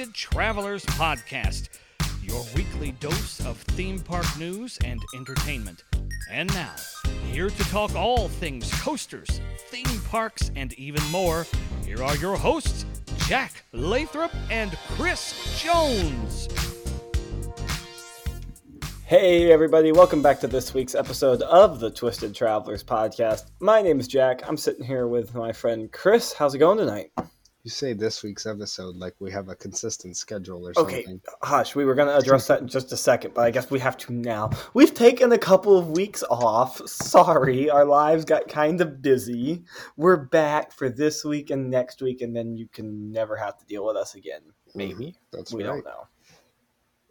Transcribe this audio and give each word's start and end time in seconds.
Twisted 0.00 0.14
Travelers 0.14 0.84
Podcast, 0.86 1.68
your 2.22 2.42
weekly 2.56 2.92
dose 2.92 3.38
of 3.44 3.58
theme 3.58 3.98
park 3.98 4.24
news 4.38 4.78
and 4.82 4.98
entertainment. 5.14 5.84
And 6.30 6.50
now, 6.54 6.74
here 7.26 7.50
to 7.50 7.64
talk 7.64 7.94
all 7.94 8.28
things 8.28 8.72
coasters, 8.80 9.42
theme 9.68 10.00
parks, 10.08 10.52
and 10.56 10.72
even 10.78 11.04
more, 11.10 11.46
here 11.84 12.02
are 12.02 12.16
your 12.16 12.38
hosts, 12.38 12.86
Jack 13.26 13.62
Lathrop 13.72 14.30
and 14.50 14.72
Chris 14.96 15.60
Jones. 15.60 16.48
Hey, 19.04 19.52
everybody, 19.52 19.92
welcome 19.92 20.22
back 20.22 20.40
to 20.40 20.46
this 20.46 20.72
week's 20.72 20.94
episode 20.94 21.42
of 21.42 21.78
the 21.78 21.90
Twisted 21.90 22.34
Travelers 22.34 22.82
podcast. 22.82 23.50
My 23.60 23.82
name 23.82 24.00
is 24.00 24.08
Jack. 24.08 24.48
I'm 24.48 24.56
sitting 24.56 24.86
here 24.86 25.08
with 25.08 25.34
my 25.34 25.52
friend 25.52 25.92
Chris. 25.92 26.32
How's 26.32 26.54
it 26.54 26.58
going 26.58 26.78
tonight? 26.78 27.10
You 27.62 27.70
say 27.70 27.92
this 27.92 28.22
week's 28.22 28.46
episode 28.46 28.96
like 28.96 29.14
we 29.18 29.30
have 29.32 29.50
a 29.50 29.54
consistent 29.54 30.16
schedule 30.16 30.66
or 30.66 30.72
Okay, 30.78 31.04
something. 31.04 31.20
hush, 31.42 31.76
we 31.76 31.84
were 31.84 31.94
going 31.94 32.08
to 32.08 32.16
address 32.16 32.46
that 32.46 32.62
in 32.62 32.68
just 32.68 32.90
a 32.90 32.96
second, 32.96 33.34
but 33.34 33.42
I 33.42 33.50
guess 33.50 33.70
we 33.70 33.78
have 33.80 33.98
to 33.98 34.14
now. 34.14 34.48
We've 34.72 34.94
taken 34.94 35.30
a 35.32 35.38
couple 35.38 35.76
of 35.76 35.90
weeks 35.90 36.22
off. 36.30 36.80
Sorry, 36.88 37.68
our 37.68 37.84
lives 37.84 38.24
got 38.24 38.48
kind 38.48 38.80
of 38.80 39.02
busy. 39.02 39.62
We're 39.98 40.16
back 40.16 40.72
for 40.72 40.88
this 40.88 41.22
week 41.22 41.50
and 41.50 41.68
next 41.70 42.00
week, 42.00 42.22
and 42.22 42.34
then 42.34 42.56
you 42.56 42.66
can 42.66 43.12
never 43.12 43.36
have 43.36 43.58
to 43.58 43.66
deal 43.66 43.84
with 43.84 43.96
us 43.96 44.14
again. 44.14 44.40
Maybe. 44.74 45.16
That's 45.30 45.52
we 45.52 45.62
right. 45.62 45.74
don't 45.74 45.84
know. 45.84 46.06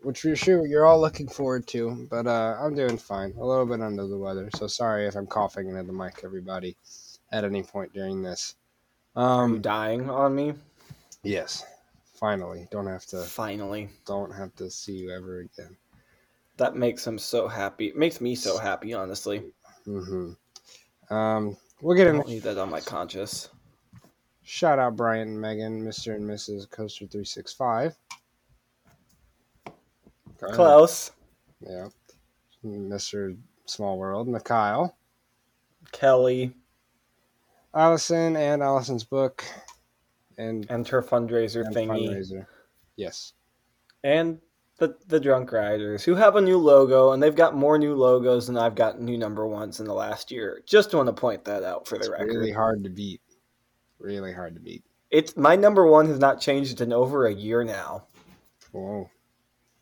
Which 0.02 0.24
you're 0.24 0.36
sure 0.36 0.66
you're 0.66 0.86
all 0.86 1.00
looking 1.00 1.28
forward 1.28 1.68
to, 1.68 2.08
but 2.10 2.26
uh, 2.26 2.56
I'm 2.60 2.74
doing 2.74 2.98
fine. 2.98 3.34
A 3.38 3.46
little 3.46 3.68
bit 3.68 3.82
under 3.82 4.08
the 4.08 4.18
weather, 4.18 4.50
so 4.56 4.66
sorry 4.66 5.06
if 5.06 5.16
I'm 5.16 5.28
coughing 5.28 5.68
into 5.70 5.84
the 5.84 5.94
mic, 5.94 6.22
everybody, 6.24 6.76
at 7.32 7.44
any 7.44 7.62
point 7.62 7.94
during 7.94 8.24
this. 8.24 8.56
Um, 9.20 9.62
dying 9.62 10.10
on 10.10 10.34
me? 10.34 10.54
yes, 11.24 11.66
finally, 12.16 12.68
don't 12.72 12.88
have 12.88 13.06
to, 13.08 13.22
Finally. 13.24 13.90
don't 14.06 14.32
have 14.32 14.56
to 14.56 14.70
see 14.70 14.94
you 14.94 15.12
ever 15.12 15.40
again. 15.40 15.76
That 16.56 16.76
makes 16.78 17.06
him 17.06 17.20
so 17.20 17.48
happy. 17.50 17.88
It 17.88 17.98
makes 17.98 18.22
me 18.22 18.34
so 18.36 18.58
happy, 18.58 18.94
honestly. 18.94 19.44
hmm 19.86 20.32
Um, 21.10 21.58
we'll 21.82 21.98
get 21.98 22.08
I 22.08 22.12
in. 22.12 22.18
don't 22.18 22.28
need 22.30 22.44
that 22.44 22.58
on 22.58 22.70
my 22.70 22.80
conscience. 22.80 23.50
Shout 24.44 24.80
out 24.80 24.96
Brian 24.96 25.28
and 25.28 25.42
Megan, 25.42 25.84
Mr. 25.84 26.16
and 26.16 26.24
Mrs. 26.24 26.70
Coaster 26.70 27.06
three 27.06 27.26
six 27.26 27.52
five. 27.54 27.98
Close. 30.40 31.12
Yeah, 31.60 31.90
Mr. 32.66 33.38
Small 33.66 33.98
World, 33.98 34.30
Mikhail. 34.30 34.96
Kelly 35.92 36.54
Allison 37.74 38.36
and 38.36 38.62
Allison's 38.62 39.04
book 39.04 39.44
and, 40.38 40.66
and 40.70 40.88
her 40.88 41.02
fundraiser 41.02 41.66
and 41.66 41.76
thingy. 41.76 42.10
fundraiser. 42.10 42.46
Yes. 42.96 43.34
And 44.04 44.40
the 44.78 44.96
the 45.08 45.20
drunk 45.20 45.52
riders 45.52 46.04
who 46.04 46.16
have 46.16 46.38
a 46.38 46.42
new 46.42 46.58
logo 46.58 47.12
and 47.12 47.22
they've 47.22 47.36
got 47.36 47.54
more 47.56 47.78
new 47.78 47.96
logos 47.96 48.48
than 48.48 48.58
I've 48.58 48.76
got 48.76 49.02
new 49.02 49.18
number 49.18 49.46
ones 49.46 49.80
in 49.82 49.86
the 49.86 49.94
last 49.94 50.32
year. 50.32 50.62
Just 50.66 50.94
want 50.94 51.08
to 51.08 51.14
point 51.14 51.44
that 51.46 51.64
out 51.64 51.86
for 51.88 51.96
It's 51.96 52.06
the 52.08 52.14
record. 52.14 52.30
really 52.30 52.52
hard 52.52 52.84
to 52.86 52.90
beat. 52.90 53.22
Really 54.00 54.32
hard 54.34 54.56
to 54.56 54.62
beat. 54.62 54.84
It's 55.12 55.36
my 55.36 55.56
number 55.58 55.86
one 55.86 56.06
has 56.08 56.20
not 56.20 56.40
changed 56.40 56.80
in 56.82 56.94
over 56.94 57.26
a 57.28 57.34
year 57.34 57.64
now. 57.66 58.06
Whoa. 58.72 59.10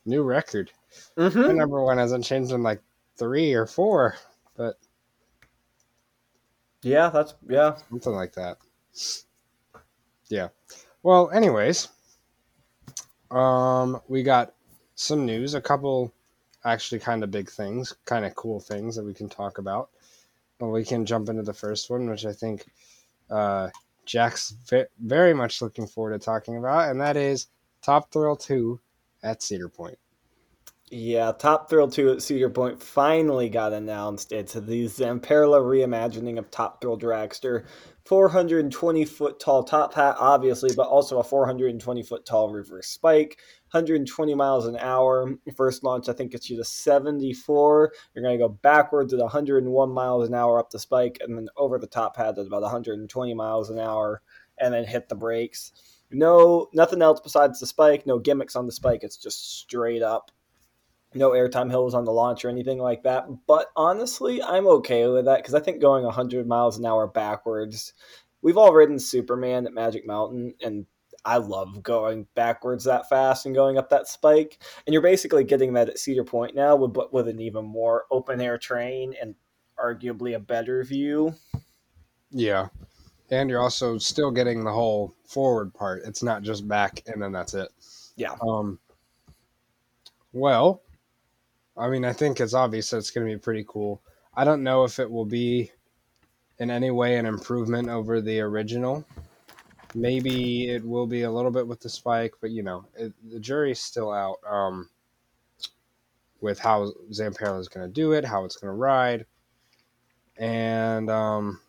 New 0.05 0.23
record. 0.23 0.71
My 1.15 1.25
Mm-hmm. 1.29 1.57
number 1.57 1.83
one 1.83 1.97
hasn't 1.99 2.23
changed 2.23 2.51
in 2.51 2.63
like 2.63 2.81
three 3.17 3.53
or 3.53 3.65
four, 3.67 4.15
but 4.55 4.77
Yeah, 6.83 7.09
that's 7.09 7.35
yeah. 7.49 7.75
something 7.89 8.13
like 8.13 8.33
that. 8.33 8.57
Yeah. 10.29 10.49
Well, 11.03 11.29
anyways, 11.31 11.87
um, 13.31 14.01
we 14.07 14.23
got 14.23 14.53
some 14.95 15.25
news, 15.25 15.53
a 15.53 15.61
couple 15.61 16.13
actually 16.65 16.99
kind 16.99 17.23
of 17.23 17.31
big 17.31 17.49
things, 17.49 17.95
kind 18.05 18.25
of 18.25 18.35
cool 18.35 18.59
things 18.59 18.95
that 18.95 19.03
we 19.05 19.13
can 19.13 19.29
talk 19.29 19.57
about. 19.57 19.89
Well, 20.59 20.71
we 20.71 20.83
can 20.83 21.05
jump 21.05 21.29
into 21.29 21.43
the 21.43 21.53
first 21.53 21.89
one, 21.89 22.09
which 22.09 22.25
I 22.25 22.33
think 22.33 22.65
uh, 23.29 23.69
Jack's 24.05 24.51
ve- 24.69 24.85
very 24.99 25.33
much 25.33 25.61
looking 25.61 25.87
forward 25.87 26.19
to 26.19 26.23
talking 26.23 26.57
about, 26.57 26.89
and 26.89 26.99
that 26.99 27.15
is 27.15 27.47
Top 27.81 28.11
Thrill 28.11 28.35
2 28.35 28.79
at 29.23 29.43
Cedar 29.43 29.69
Point. 29.69 29.97
Yeah, 30.89 31.33
Top 31.33 31.69
Thrill 31.69 31.89
2 31.89 32.11
at 32.11 32.21
Cedar 32.21 32.49
Point 32.49 32.81
finally 32.81 33.49
got 33.49 33.73
announced. 33.73 34.31
It's 34.31 34.53
the 34.53 34.85
Zamperla 34.85 35.59
reimagining 35.59 36.39
of 36.39 36.49
Top 36.49 36.79
Thrill 36.79 36.97
Dragster. 36.97 37.65
420 38.05 39.03
foot 39.03 39.37
tall 39.37 39.65
top 39.65 39.93
hat, 39.93 40.15
obviously, 40.17 40.73
but 40.73 40.87
also 40.87 41.19
a 41.19 41.23
420 41.25 42.03
foot 42.03 42.25
tall 42.25 42.53
reverse 42.53 42.87
spike. 42.87 43.37
120 43.71 44.33
miles 44.33 44.65
an 44.65 44.77
hour. 44.77 45.33
First 45.57 45.83
launch, 45.83 46.07
I 46.07 46.13
think, 46.13 46.31
gets 46.31 46.49
you 46.49 46.55
to 46.55 46.63
74. 46.63 47.91
You're 48.15 48.23
going 48.23 48.39
to 48.39 48.45
go 48.45 48.47
backwards 48.47 49.13
at 49.13 49.19
101 49.19 49.91
miles 49.91 50.29
an 50.29 50.33
hour 50.33 50.57
up 50.57 50.69
the 50.69 50.79
spike, 50.79 51.17
and 51.19 51.37
then 51.37 51.49
over 51.57 51.77
the 51.77 51.87
top 51.87 52.15
hat 52.15 52.37
at 52.37 52.47
about 52.47 52.61
120 52.61 53.33
miles 53.33 53.69
an 53.69 53.77
hour, 53.77 54.21
and 54.57 54.73
then 54.73 54.85
hit 54.85 55.09
the 55.09 55.15
brakes. 55.15 55.73
No, 56.11 56.69
nothing 56.73 57.01
else 57.01 57.19
besides 57.19 57.59
the 57.59 57.67
spike. 57.67 58.07
No 58.07 58.19
gimmicks 58.19 58.55
on 58.55 58.65
the 58.65 58.71
spike. 58.71 59.03
It's 59.03 59.17
just 59.17 59.59
straight 59.59 60.01
up 60.01 60.31
no 61.13 61.31
airtime 61.31 61.69
hills 61.69 61.93
on 61.93 62.05
the 62.05 62.11
launch 62.11 62.43
or 62.43 62.49
anything 62.49 62.79
like 62.79 63.03
that. 63.03 63.25
But 63.47 63.67
honestly, 63.75 64.41
I'm 64.41 64.67
okay 64.67 65.07
with 65.07 65.25
that 65.25 65.37
because 65.37 65.53
I 65.53 65.59
think 65.59 65.81
going 65.81 66.03
100 66.03 66.47
miles 66.47 66.77
an 66.77 66.85
hour 66.85 67.07
backwards, 67.07 67.93
we've 68.41 68.57
all 68.57 68.73
ridden 68.73 68.99
Superman 68.99 69.65
at 69.65 69.73
Magic 69.73 70.05
Mountain, 70.05 70.53
and 70.61 70.85
I 71.25 71.37
love 71.37 71.83
going 71.83 72.25
backwards 72.35 72.85
that 72.85 73.09
fast 73.09 73.45
and 73.45 73.55
going 73.55 73.77
up 73.77 73.89
that 73.89 74.07
spike. 74.07 74.63
And 74.85 74.93
you're 74.93 75.01
basically 75.01 75.43
getting 75.43 75.73
that 75.73 75.89
at 75.89 75.99
Cedar 75.99 76.23
Point 76.23 76.55
now, 76.55 76.75
with, 76.75 76.93
but 76.93 77.11
with 77.11 77.27
an 77.27 77.41
even 77.41 77.65
more 77.65 78.05
open 78.11 78.39
air 78.39 78.57
train 78.57 79.13
and 79.19 79.35
arguably 79.77 80.35
a 80.35 80.39
better 80.39 80.83
view. 80.83 81.35
Yeah. 82.31 82.67
And 83.29 83.49
you're 83.49 83.61
also 83.61 83.97
still 83.97 84.31
getting 84.31 84.63
the 84.63 84.71
whole 84.71 85.13
forward 85.25 85.73
part. 85.73 86.03
It's 86.05 86.23
not 86.23 86.43
just 86.43 86.67
back 86.67 87.03
and 87.07 87.21
then 87.21 87.33
that's 87.33 87.53
it. 87.53 87.69
Yeah. 88.15 88.35
Um, 88.41 88.79
well, 90.31 90.81
I 91.77 91.89
mean, 91.89 92.05
I 92.05 92.13
think 92.13 92.39
it's 92.39 92.53
obvious 92.53 92.89
that 92.89 92.97
it's 92.97 93.11
going 93.11 93.27
to 93.27 93.33
be 93.33 93.39
pretty 93.39 93.65
cool. 93.67 94.01
I 94.35 94.43
don't 94.43 94.63
know 94.63 94.83
if 94.83 94.99
it 94.99 95.09
will 95.09 95.25
be 95.25 95.71
in 96.59 96.71
any 96.71 96.91
way 96.91 97.17
an 97.17 97.25
improvement 97.25 97.89
over 97.89 98.19
the 98.19 98.39
original. 98.41 99.05
Maybe 99.93 100.69
it 100.69 100.83
will 100.83 101.07
be 101.07 101.23
a 101.23 101.31
little 101.31 101.51
bit 101.51 101.67
with 101.67 101.79
the 101.79 101.89
spike, 101.89 102.33
but 102.41 102.51
you 102.51 102.63
know, 102.63 102.85
it, 102.95 103.13
the 103.31 103.39
jury's 103.39 103.79
still 103.79 104.11
out 104.11 104.37
um, 104.49 104.89
with 106.41 106.59
how 106.59 106.91
Zamperla 107.11 107.59
is 107.59 107.67
going 107.67 107.87
to 107.87 107.93
do 107.93 108.11
it, 108.13 108.25
how 108.25 108.43
it's 108.43 108.57
going 108.57 108.71
to 108.71 108.77
ride, 108.77 109.25
and 110.37 111.09
um, 111.09 111.59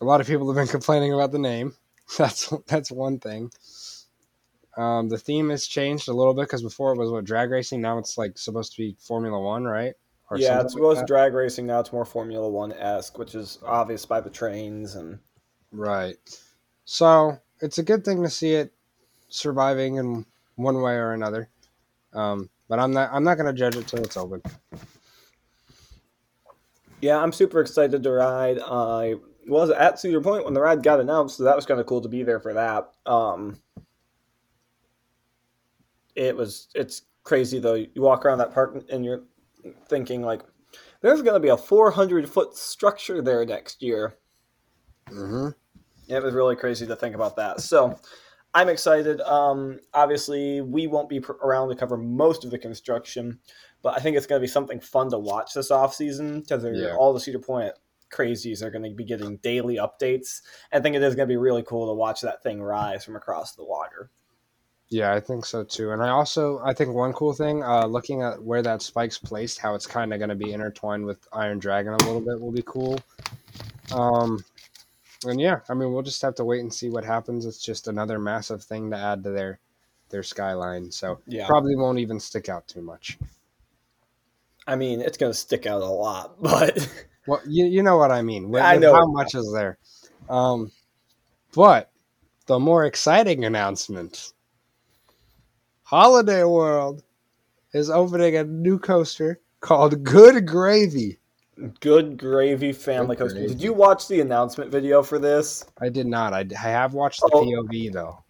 a 0.00 0.04
lot 0.04 0.20
of 0.20 0.26
people 0.26 0.46
have 0.46 0.56
been 0.56 0.68
complaining 0.72 1.12
about 1.12 1.32
the 1.32 1.38
name. 1.38 1.74
That's 2.18 2.52
that's 2.66 2.90
one 2.90 3.20
thing. 3.20 3.52
Um, 4.76 5.08
the 5.08 5.18
theme 5.18 5.50
has 5.50 5.66
changed 5.66 6.08
a 6.08 6.12
little 6.12 6.34
bit 6.34 6.42
because 6.42 6.62
before 6.62 6.92
it 6.92 6.98
was 6.98 7.10
what 7.10 7.24
drag 7.24 7.50
racing. 7.50 7.80
Now 7.80 7.98
it's 7.98 8.16
like 8.16 8.38
supposed 8.38 8.72
to 8.72 8.78
be 8.78 8.96
Formula 8.98 9.38
One, 9.38 9.64
right? 9.64 9.94
Or 10.30 10.38
yeah, 10.38 10.58
something 10.58 10.84
it's 10.84 10.98
like 10.98 11.06
drag 11.06 11.34
racing 11.34 11.66
now. 11.66 11.80
It's 11.80 11.92
more 11.92 12.04
Formula 12.04 12.48
One 12.48 12.72
esque, 12.72 13.18
which 13.18 13.34
is 13.34 13.58
obvious 13.64 14.06
by 14.06 14.20
the 14.20 14.30
trains 14.30 14.94
and 14.94 15.18
right. 15.72 16.16
So 16.84 17.38
it's 17.60 17.78
a 17.78 17.82
good 17.82 18.04
thing 18.04 18.22
to 18.22 18.30
see 18.30 18.52
it 18.52 18.72
surviving 19.28 19.96
in 19.96 20.24
one 20.54 20.80
way 20.82 20.94
or 20.94 21.12
another. 21.12 21.48
Um, 22.12 22.48
but 22.68 22.78
I'm 22.78 22.92
not 22.92 23.10
I'm 23.12 23.24
not 23.24 23.36
going 23.36 23.52
to 23.52 23.58
judge 23.58 23.76
it 23.76 23.88
till 23.88 24.04
it's 24.04 24.16
open. 24.16 24.42
Yeah, 27.00 27.18
I'm 27.18 27.32
super 27.32 27.60
excited 27.60 28.02
to 28.02 28.10
ride. 28.10 28.60
I 28.60 29.16
was 29.48 29.70
at 29.70 29.98
Cedar 29.98 30.20
Point 30.20 30.44
when 30.44 30.54
the 30.54 30.60
ride 30.60 30.82
got 30.82 31.00
announced, 31.00 31.38
so 31.38 31.44
that 31.44 31.56
was 31.56 31.66
kind 31.66 31.80
of 31.80 31.86
cool 31.86 32.02
to 32.02 32.08
be 32.08 32.22
there 32.22 32.40
for 32.40 32.52
that. 32.54 32.92
Um, 33.06 33.58
it 36.20 36.36
was 36.36 36.68
it's 36.74 37.02
crazy 37.24 37.58
though. 37.58 37.74
You 37.74 38.02
walk 38.02 38.24
around 38.24 38.38
that 38.38 38.52
park 38.52 38.84
and 38.90 39.04
you're 39.04 39.22
thinking 39.88 40.22
like, 40.22 40.42
there's 41.00 41.22
going 41.22 41.34
to 41.34 41.40
be 41.40 41.48
a 41.48 41.56
400 41.56 42.28
foot 42.28 42.56
structure 42.56 43.22
there 43.22 43.44
next 43.46 43.82
year. 43.82 44.16
Mm-hmm. 45.08 45.48
It 46.12 46.22
was 46.22 46.34
really 46.34 46.56
crazy 46.56 46.86
to 46.86 46.96
think 46.96 47.14
about 47.14 47.36
that. 47.36 47.60
So 47.60 47.98
I'm 48.52 48.68
excited. 48.68 49.20
Um, 49.22 49.78
obviously, 49.94 50.60
we 50.60 50.86
won't 50.86 51.08
be 51.08 51.20
pr- 51.20 51.32
around 51.32 51.68
to 51.70 51.76
cover 51.76 51.96
most 51.96 52.44
of 52.44 52.50
the 52.50 52.58
construction, 52.58 53.38
but 53.82 53.96
I 53.96 54.00
think 54.00 54.16
it's 54.16 54.26
going 54.26 54.40
to 54.40 54.44
be 54.44 54.50
something 54.50 54.80
fun 54.80 55.10
to 55.10 55.18
watch 55.18 55.54
this 55.54 55.70
off 55.70 55.94
season 55.94 56.40
because 56.40 56.64
Yeah. 56.64 56.96
all 56.96 57.14
the 57.14 57.20
Cedar 57.20 57.38
Point 57.38 57.72
crazies 58.12 58.60
are 58.60 58.70
going 58.70 58.82
to 58.82 58.90
be 58.90 59.04
getting 59.04 59.36
daily 59.38 59.76
updates. 59.76 60.40
I 60.72 60.80
think 60.80 60.96
it 60.96 61.02
is 61.02 61.14
going 61.14 61.28
to 61.28 61.32
be 61.32 61.36
really 61.36 61.62
cool 61.62 61.86
to 61.86 61.94
watch 61.94 62.20
that 62.22 62.42
thing 62.42 62.60
rise 62.60 63.04
from 63.04 63.16
across 63.16 63.54
the 63.54 63.64
water. 63.64 64.10
Yeah, 64.90 65.14
I 65.14 65.20
think 65.20 65.46
so 65.46 65.62
too. 65.62 65.92
And 65.92 66.02
I 66.02 66.08
also 66.08 66.60
I 66.64 66.74
think 66.74 66.92
one 66.94 67.12
cool 67.12 67.32
thing, 67.32 67.62
uh, 67.62 67.86
looking 67.86 68.22
at 68.22 68.42
where 68.42 68.60
that 68.62 68.82
spike's 68.82 69.18
placed, 69.18 69.58
how 69.58 69.74
it's 69.76 69.86
kind 69.86 70.12
of 70.12 70.18
going 70.18 70.30
to 70.30 70.34
be 70.34 70.52
intertwined 70.52 71.06
with 71.06 71.26
Iron 71.32 71.60
Dragon 71.60 71.92
a 71.94 71.96
little 71.98 72.20
bit 72.20 72.40
will 72.40 72.50
be 72.52 72.64
cool. 72.66 72.98
Um, 73.92 74.44
and 75.26 75.40
yeah, 75.40 75.60
I 75.68 75.74
mean 75.74 75.92
we'll 75.92 76.02
just 76.02 76.22
have 76.22 76.34
to 76.36 76.44
wait 76.44 76.60
and 76.60 76.74
see 76.74 76.90
what 76.90 77.04
happens. 77.04 77.46
It's 77.46 77.62
just 77.64 77.86
another 77.86 78.18
massive 78.18 78.62
thing 78.64 78.90
to 78.90 78.96
add 78.96 79.22
to 79.24 79.30
their 79.30 79.60
their 80.08 80.24
skyline, 80.24 80.90
so 80.90 81.20
Yeah. 81.26 81.46
probably 81.46 81.76
won't 81.76 82.00
even 82.00 82.18
stick 82.18 82.48
out 82.48 82.66
too 82.66 82.82
much. 82.82 83.16
I 84.66 84.74
mean, 84.74 85.00
it's 85.00 85.16
going 85.16 85.32
to 85.32 85.38
stick 85.38 85.66
out 85.66 85.82
a 85.82 85.86
lot, 85.86 86.34
but 86.42 86.88
Well, 87.26 87.40
you, 87.46 87.64
you 87.66 87.82
know 87.84 87.96
what 87.96 88.10
I 88.10 88.22
mean. 88.22 88.50
With, 88.50 88.62
I 88.62 88.76
know 88.76 88.92
how 88.94 89.06
much 89.06 89.34
is 89.36 89.52
there. 89.52 89.78
Um, 90.28 90.72
but 91.54 91.90
the 92.46 92.58
more 92.58 92.84
exciting 92.86 93.44
announcement 93.44 94.32
Holiday 95.90 96.44
World 96.44 97.02
is 97.72 97.90
opening 97.90 98.36
a 98.36 98.44
new 98.44 98.78
coaster 98.78 99.40
called 99.58 100.04
Good 100.04 100.46
Gravy. 100.46 101.18
good 101.80 102.16
gravy 102.16 102.72
family 102.72 103.16
Good 103.16 103.22
coaster. 103.24 103.48
Did 103.48 103.60
you 103.60 103.72
watch 103.72 104.06
the 104.06 104.20
announcement 104.20 104.70
video 104.70 105.02
for 105.02 105.18
this? 105.18 105.64
I 105.80 105.88
did 105.88 106.06
not. 106.06 106.32
I, 106.32 106.46
I 106.56 106.68
have 106.68 106.94
watched 106.94 107.18
the 107.22 107.30
Oh. 107.32 107.44
POV 107.44 107.92
though. 107.92 108.22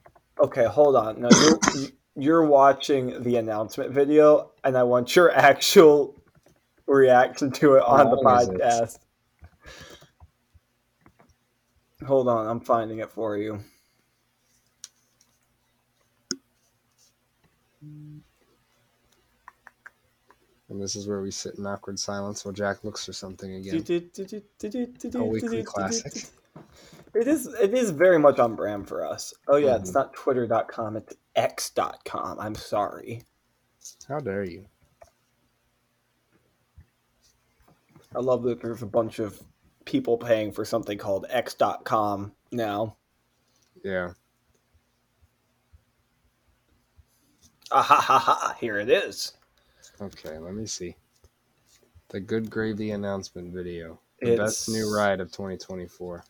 Okay, 0.42 0.64
hold 0.64 0.96
on. 0.96 1.20
Now 1.20 1.28
you're 1.38 1.58
you're 2.16 2.44
watching 2.46 3.22
the 3.22 3.36
announcement 3.36 3.90
video, 3.92 4.52
and 4.64 4.74
I 4.74 4.82
want 4.84 5.14
your 5.14 5.30
actual 5.36 6.14
reaction 6.86 7.50
to 7.52 7.74
it 7.74 7.82
on 7.82 8.08
the 8.08 8.16
How 8.16 8.22
long 8.22 8.40
is 8.42 8.48
it? 8.48 8.54
podcast. 8.62 8.98
Hold 12.06 12.26
on, 12.28 12.46
I'm 12.46 12.60
finding 12.60 13.00
it 13.00 13.10
for 13.10 13.36
you. 13.36 13.60
And 17.82 18.22
this 20.80 20.94
is 20.94 21.08
where 21.08 21.20
we 21.20 21.30
sit 21.30 21.56
in 21.56 21.66
awkward 21.66 21.98
silence 21.98 22.44
while 22.44 22.52
Jack 22.54 22.84
looks 22.84 23.04
for 23.04 23.12
something 23.12 23.54
again. 23.54 23.74
A 25.14 25.24
weekly 25.24 25.62
classic. 25.64 26.24
It 27.12 27.26
is 27.26 27.46
it 27.46 27.74
is 27.74 27.90
very 27.90 28.18
much 28.20 28.38
on 28.38 28.54
brand 28.54 28.86
for 28.86 29.04
us. 29.04 29.34
Oh 29.48 29.56
yeah, 29.56 29.74
it's 29.76 29.90
Mhm. 29.90 29.94
not 29.94 30.12
twitter.com, 30.14 30.96
it's 30.96 31.14
x.com. 31.34 32.38
I'm 32.38 32.54
sorry. 32.54 33.24
How 34.06 34.20
dare 34.20 34.44
you? 34.44 34.66
I 38.14 38.20
love 38.20 38.42
that 38.44 38.60
there's 38.60 38.82
a 38.82 38.86
bunch 38.86 39.18
of 39.18 39.42
people 39.84 40.18
paying 40.18 40.52
for 40.52 40.64
something 40.64 40.98
called 40.98 41.26
x.com 41.30 42.32
now. 42.52 42.96
Yeah. 43.82 44.12
Ah 47.72 47.82
ha 47.82 48.00
ha 48.00 48.18
ha, 48.18 48.56
here 48.58 48.78
it 48.78 48.88
is. 48.88 49.34
Okay, 50.00 50.38
let 50.38 50.54
me 50.54 50.66
see. 50.66 50.96
The 52.08 52.20
Good 52.20 52.50
Gravy 52.50 52.90
announcement 52.90 53.52
video. 53.52 54.00
The 54.20 54.32
It's, 54.32 54.40
best 54.40 54.68
new 54.68 54.92
ride 54.92 55.20
of 55.20 55.30
2024. 55.30 56.24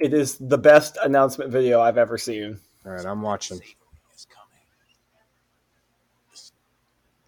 It 0.00 0.12
is 0.12 0.36
the 0.38 0.58
best 0.58 0.98
announcement 1.02 1.52
video 1.52 1.80
I've 1.80 1.98
ever 1.98 2.18
seen. 2.18 2.58
All 2.84 2.92
right, 2.92 3.06
I'm 3.06 3.22
watching. 3.22 3.60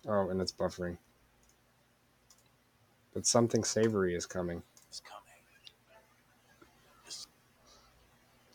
Oh, 0.09 0.31
and 0.31 0.41
it's 0.41 0.53
buffering. 0.53 0.97
But 3.15 3.27
something 3.27 3.63
savory 3.65 4.15
is 4.15 4.27
coming. 4.27 4.63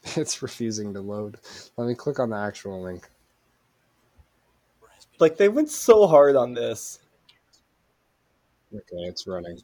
It's 0.18 0.42
refusing 0.42 0.94
to 0.94 1.02
load. 1.02 1.38
Let 1.76 1.88
me 1.88 1.96
click 1.96 2.20
on 2.20 2.30
the 2.30 2.38
actual 2.38 2.82
link. 2.82 3.10
Like 5.20 5.38
they 5.38 5.50
went 5.50 5.70
so 5.70 6.08
hard 6.08 6.36
on 6.36 6.54
this. 6.54 7.00
Okay, 8.74 9.04
it's 9.08 9.26
running. 9.28 9.60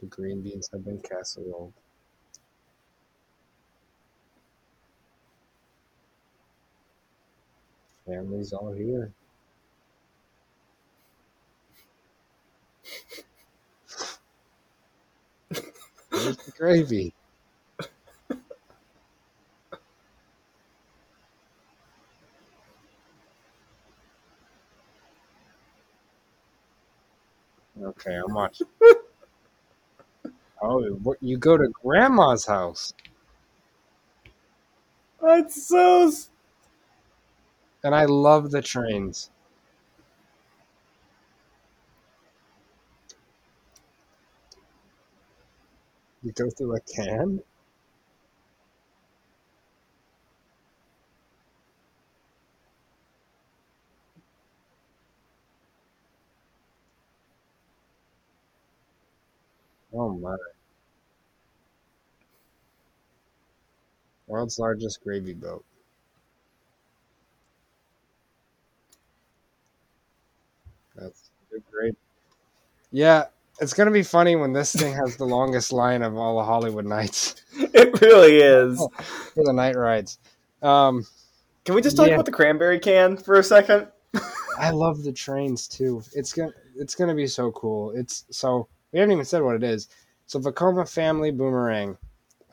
The 0.00 0.06
green 0.06 0.42
beans 0.42 0.68
have 0.72 0.84
been 0.84 1.00
casserole. 1.00 1.72
Family's 8.04 8.52
all 8.52 8.72
here. 8.72 9.12
Where's 16.10 16.36
the 16.36 16.50
gravy? 16.50 17.14
Okay, 28.06 28.16
I'm 28.16 28.34
watching. 28.34 28.66
oh, 30.62 31.16
you 31.20 31.36
go 31.36 31.56
to 31.56 31.68
grandma's 31.82 32.46
house, 32.46 32.92
That's 35.22 35.68
so 35.68 36.10
and 37.84 37.94
I 37.94 38.06
love 38.06 38.50
the 38.50 38.62
trains. 38.62 39.30
You 46.22 46.32
go 46.32 46.50
through 46.50 46.76
a 46.76 46.80
can? 46.80 47.42
Oh 59.94 60.10
my. 60.18 60.36
World's 64.26 64.58
largest 64.58 65.02
gravy 65.02 65.34
boat. 65.34 65.64
That's 70.96 71.30
great. 71.70 71.94
Yeah, 72.90 73.26
it's 73.60 73.72
gonna 73.72 73.90
be 73.90 74.02
funny 74.02 74.36
when 74.36 74.52
this 74.52 74.72
thing 74.72 74.94
has 74.94 75.16
the 75.16 75.24
longest 75.24 75.72
line 75.72 76.02
of 76.02 76.16
all 76.16 76.36
the 76.38 76.44
Hollywood 76.44 76.86
nights 76.86 77.36
it 77.58 78.00
really 78.00 78.38
is. 78.42 78.78
Oh. 78.80 78.90
for 79.34 79.44
the 79.44 79.52
night 79.52 79.76
rides. 79.76 80.18
Um, 80.62 81.06
Can 81.64 81.74
we 81.74 81.82
just 81.82 81.96
talk 81.96 82.08
Yeah. 82.08 82.14
about 82.14 82.26
the 82.26 82.32
cranberry 82.32 82.78
can 82.80 83.16
for 83.16 83.36
a 83.36 83.42
second? 83.42 83.88
I 84.58 84.70
love 84.70 85.02
the 85.02 85.12
trains 85.12 85.68
too. 85.68 86.02
It's 86.14 86.32
gonna 86.32 86.52
it's 86.76 86.94
gonna 86.94 87.14
be 87.14 87.26
so 87.26 87.50
cool. 87.52 87.92
It's 87.92 88.24
so 88.30 88.68
we 88.92 88.98
haven't 88.98 89.12
even 89.12 89.24
said 89.24 89.42
what 89.42 89.56
it 89.56 89.62
is. 89.62 89.88
So 90.26 90.38
Vekoma 90.38 90.88
Family 90.88 91.30
Boomerang 91.30 91.96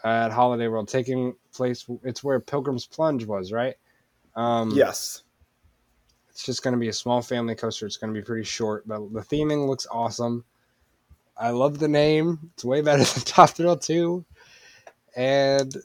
at 0.04 0.32
Holiday 0.32 0.68
World 0.68 0.88
taking 0.88 1.36
place. 1.54 1.86
It's 2.04 2.24
where 2.24 2.40
Pilgrim's 2.40 2.86
Plunge 2.86 3.26
was, 3.26 3.52
right? 3.52 3.76
Um, 4.36 4.72
Yes. 4.72 5.24
It's 6.30 6.46
just 6.46 6.64
going 6.64 6.74
to 6.74 6.80
be 6.80 6.88
a 6.88 6.94
small 6.94 7.22
family 7.22 7.56
coaster. 7.56 7.86
It's 7.86 7.98
going 7.98 8.14
to 8.14 8.20
be 8.20 8.26
pretty 8.26 8.46
short, 8.46 8.88
but 8.88 9.12
the 9.12 9.20
theming 9.20 9.68
looks 9.68 9.86
awesome. 9.92 10.46
I 11.38 11.50
love 11.50 11.80
the 11.80 11.88
name. 11.88 12.40
It's 12.54 12.64
way 12.64 12.82
better 12.82 13.04
than 13.14 13.24
Top 13.24 13.50
Thrill 13.50 13.78
2. 13.78 14.24
And 15.16 15.76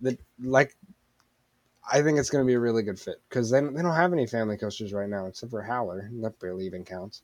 the 0.00 0.16
like 0.42 0.76
I 1.90 2.02
think 2.02 2.18
it's 2.18 2.30
going 2.30 2.44
to 2.44 2.46
be 2.46 2.54
a 2.54 2.60
really 2.60 2.82
good 2.82 2.98
fit 2.98 3.20
because 3.28 3.50
they, 3.50 3.60
they 3.60 3.82
don't 3.82 3.94
have 3.94 4.12
any 4.12 4.26
family 4.26 4.56
coasters 4.56 4.92
right 4.92 5.08
now 5.08 5.26
except 5.26 5.50
for 5.50 5.62
Howler. 5.62 6.08
That 6.20 6.38
barely 6.38 6.66
even 6.66 6.84
counts. 6.84 7.22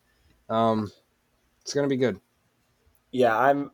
Um, 0.49 0.91
it's 1.63 1.75
going 1.75 1.85
to 1.85 1.89
be 1.89 1.99
good. 1.99 2.19
Yeah, 3.15 3.39
I'm 3.39 3.71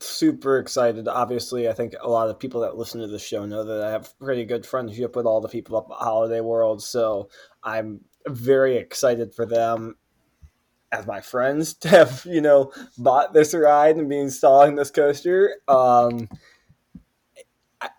super 0.00 0.58
excited. 0.58 1.08
Obviously, 1.08 1.68
I 1.68 1.74
think 1.74 1.94
a 2.00 2.08
lot 2.08 2.30
of 2.30 2.38
people 2.38 2.62
that 2.62 2.78
listen 2.78 3.02
to 3.02 3.06
the 3.06 3.18
show 3.18 3.44
know 3.44 3.62
that 3.62 3.84
I 3.84 3.90
have 3.90 4.18
pretty 4.18 4.46
good 4.46 4.64
friendship 4.64 5.14
with 5.14 5.26
all 5.26 5.42
the 5.42 5.48
people 5.48 5.76
up 5.76 5.90
at 5.90 5.98
Holiday 5.98 6.40
World, 6.40 6.82
so 6.82 7.28
I'm 7.62 8.00
very 8.26 8.76
excited 8.78 9.34
for 9.34 9.44
them 9.44 9.96
as 10.90 11.06
my 11.06 11.20
friends 11.20 11.74
to 11.80 11.88
have, 11.88 12.24
you 12.24 12.40
know, 12.40 12.72
bought 12.96 13.34
this 13.34 13.52
ride 13.52 13.98
and 13.98 14.08
be 14.08 14.18
installing 14.18 14.74
this 14.74 14.90
coaster. 14.90 15.56
Um 15.68 16.26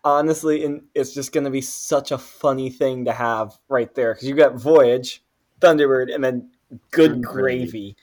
honestly, 0.03 0.65
and 0.65 0.81
it's 0.96 1.13
just 1.13 1.31
going 1.31 1.43
to 1.46 1.51
be 1.51 1.62
such 1.62 2.12
a 2.12 2.17
funny 2.17 2.69
thing 2.72 3.05
to 3.05 3.13
have 3.13 3.58
right 3.69 3.93
there 3.93 4.13
because 4.13 4.27
you 4.27 4.36
got 4.36 4.55
Voyage, 4.55 5.24
Thunderbird, 5.62 6.13
and 6.13 6.24
then 6.24 6.50
Good 6.91 7.12
Good 7.12 7.24
Gravy. 7.24 7.69
Gravy. 7.69 7.96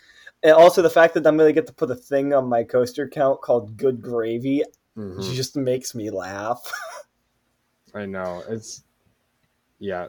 And 0.47 0.55
also 0.55 0.81
the 0.81 0.89
fact 0.91 1.15
that 1.15 1.27
I'm 1.27 1.37
going 1.37 1.49
to 1.49 1.53
get 1.53 1.67
to 1.67 1.73
put 1.73 1.91
a 1.91 1.97
thing 1.97 2.33
on 2.33 2.47
my 2.49 2.63
coaster 2.63 3.09
count 3.09 3.41
called 3.41 3.77
Good 3.77 4.01
Gravy 4.01 4.63
Mhm. 4.97 5.35
just 5.35 5.57
makes 5.57 5.93
me 5.93 6.09
laugh. 6.09 6.73
I 7.95 8.07
know. 8.07 8.45
It's, 8.49 8.85
yeah. 9.81 10.07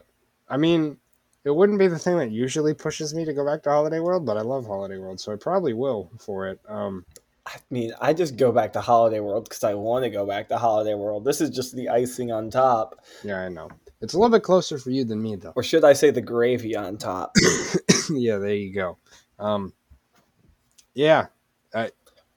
I 0.48 0.56
mean, 0.56 0.96
it 1.44 1.50
wouldn't 1.50 1.80
be 1.80 1.88
the 1.88 1.98
thing 1.98 2.18
that 2.18 2.30
usually 2.30 2.72
pushes 2.72 3.14
me 3.14 3.24
to 3.24 3.32
go 3.32 3.44
back 3.44 3.64
to 3.64 3.70
Holiday 3.70 3.98
World, 3.98 4.24
but 4.24 4.36
I 4.36 4.42
love 4.42 4.64
Holiday 4.66 4.98
World, 4.98 5.18
so 5.18 5.32
I 5.32 5.36
probably 5.36 5.72
will 5.74 6.10
for 6.20 6.46
it. 6.46 6.60
Um, 6.68 7.04
I 7.46 7.56
mean, 7.70 7.92
I 8.00 8.12
just 8.14 8.36
go 8.36 8.52
back 8.52 8.72
to 8.74 8.80
Holiday 8.80 9.18
World 9.20 9.48
because 9.48 9.64
I 9.64 9.74
want 9.74 10.04
to 10.04 10.10
go 10.10 10.24
back 10.24 10.48
to 10.50 10.58
Holiday 10.58 10.94
World. 10.94 11.24
This 11.24 11.40
is 11.40 11.50
just 11.50 11.74
the 11.74 11.88
icing 11.88 12.30
on 12.30 12.48
top. 12.48 13.00
yeah, 13.24 13.40
I 13.40 13.48
know. 13.48 13.68
It's 14.00 14.14
a 14.14 14.18
little 14.18 14.30
bit 14.30 14.44
closer 14.44 14.78
for 14.78 14.90
you 14.90 15.04
than 15.04 15.20
me, 15.20 15.34
though. 15.34 15.52
Or 15.56 15.64
should 15.64 15.84
I 15.84 15.94
say 15.94 16.10
the 16.10 16.20
gravy 16.20 16.76
on 16.76 16.96
top? 16.98 17.34
yeah, 18.10 18.36
there 18.36 18.54
you 18.54 18.72
go. 18.72 18.98
Um, 19.40 19.72
yeah. 20.98 21.26
Uh, 21.72 21.88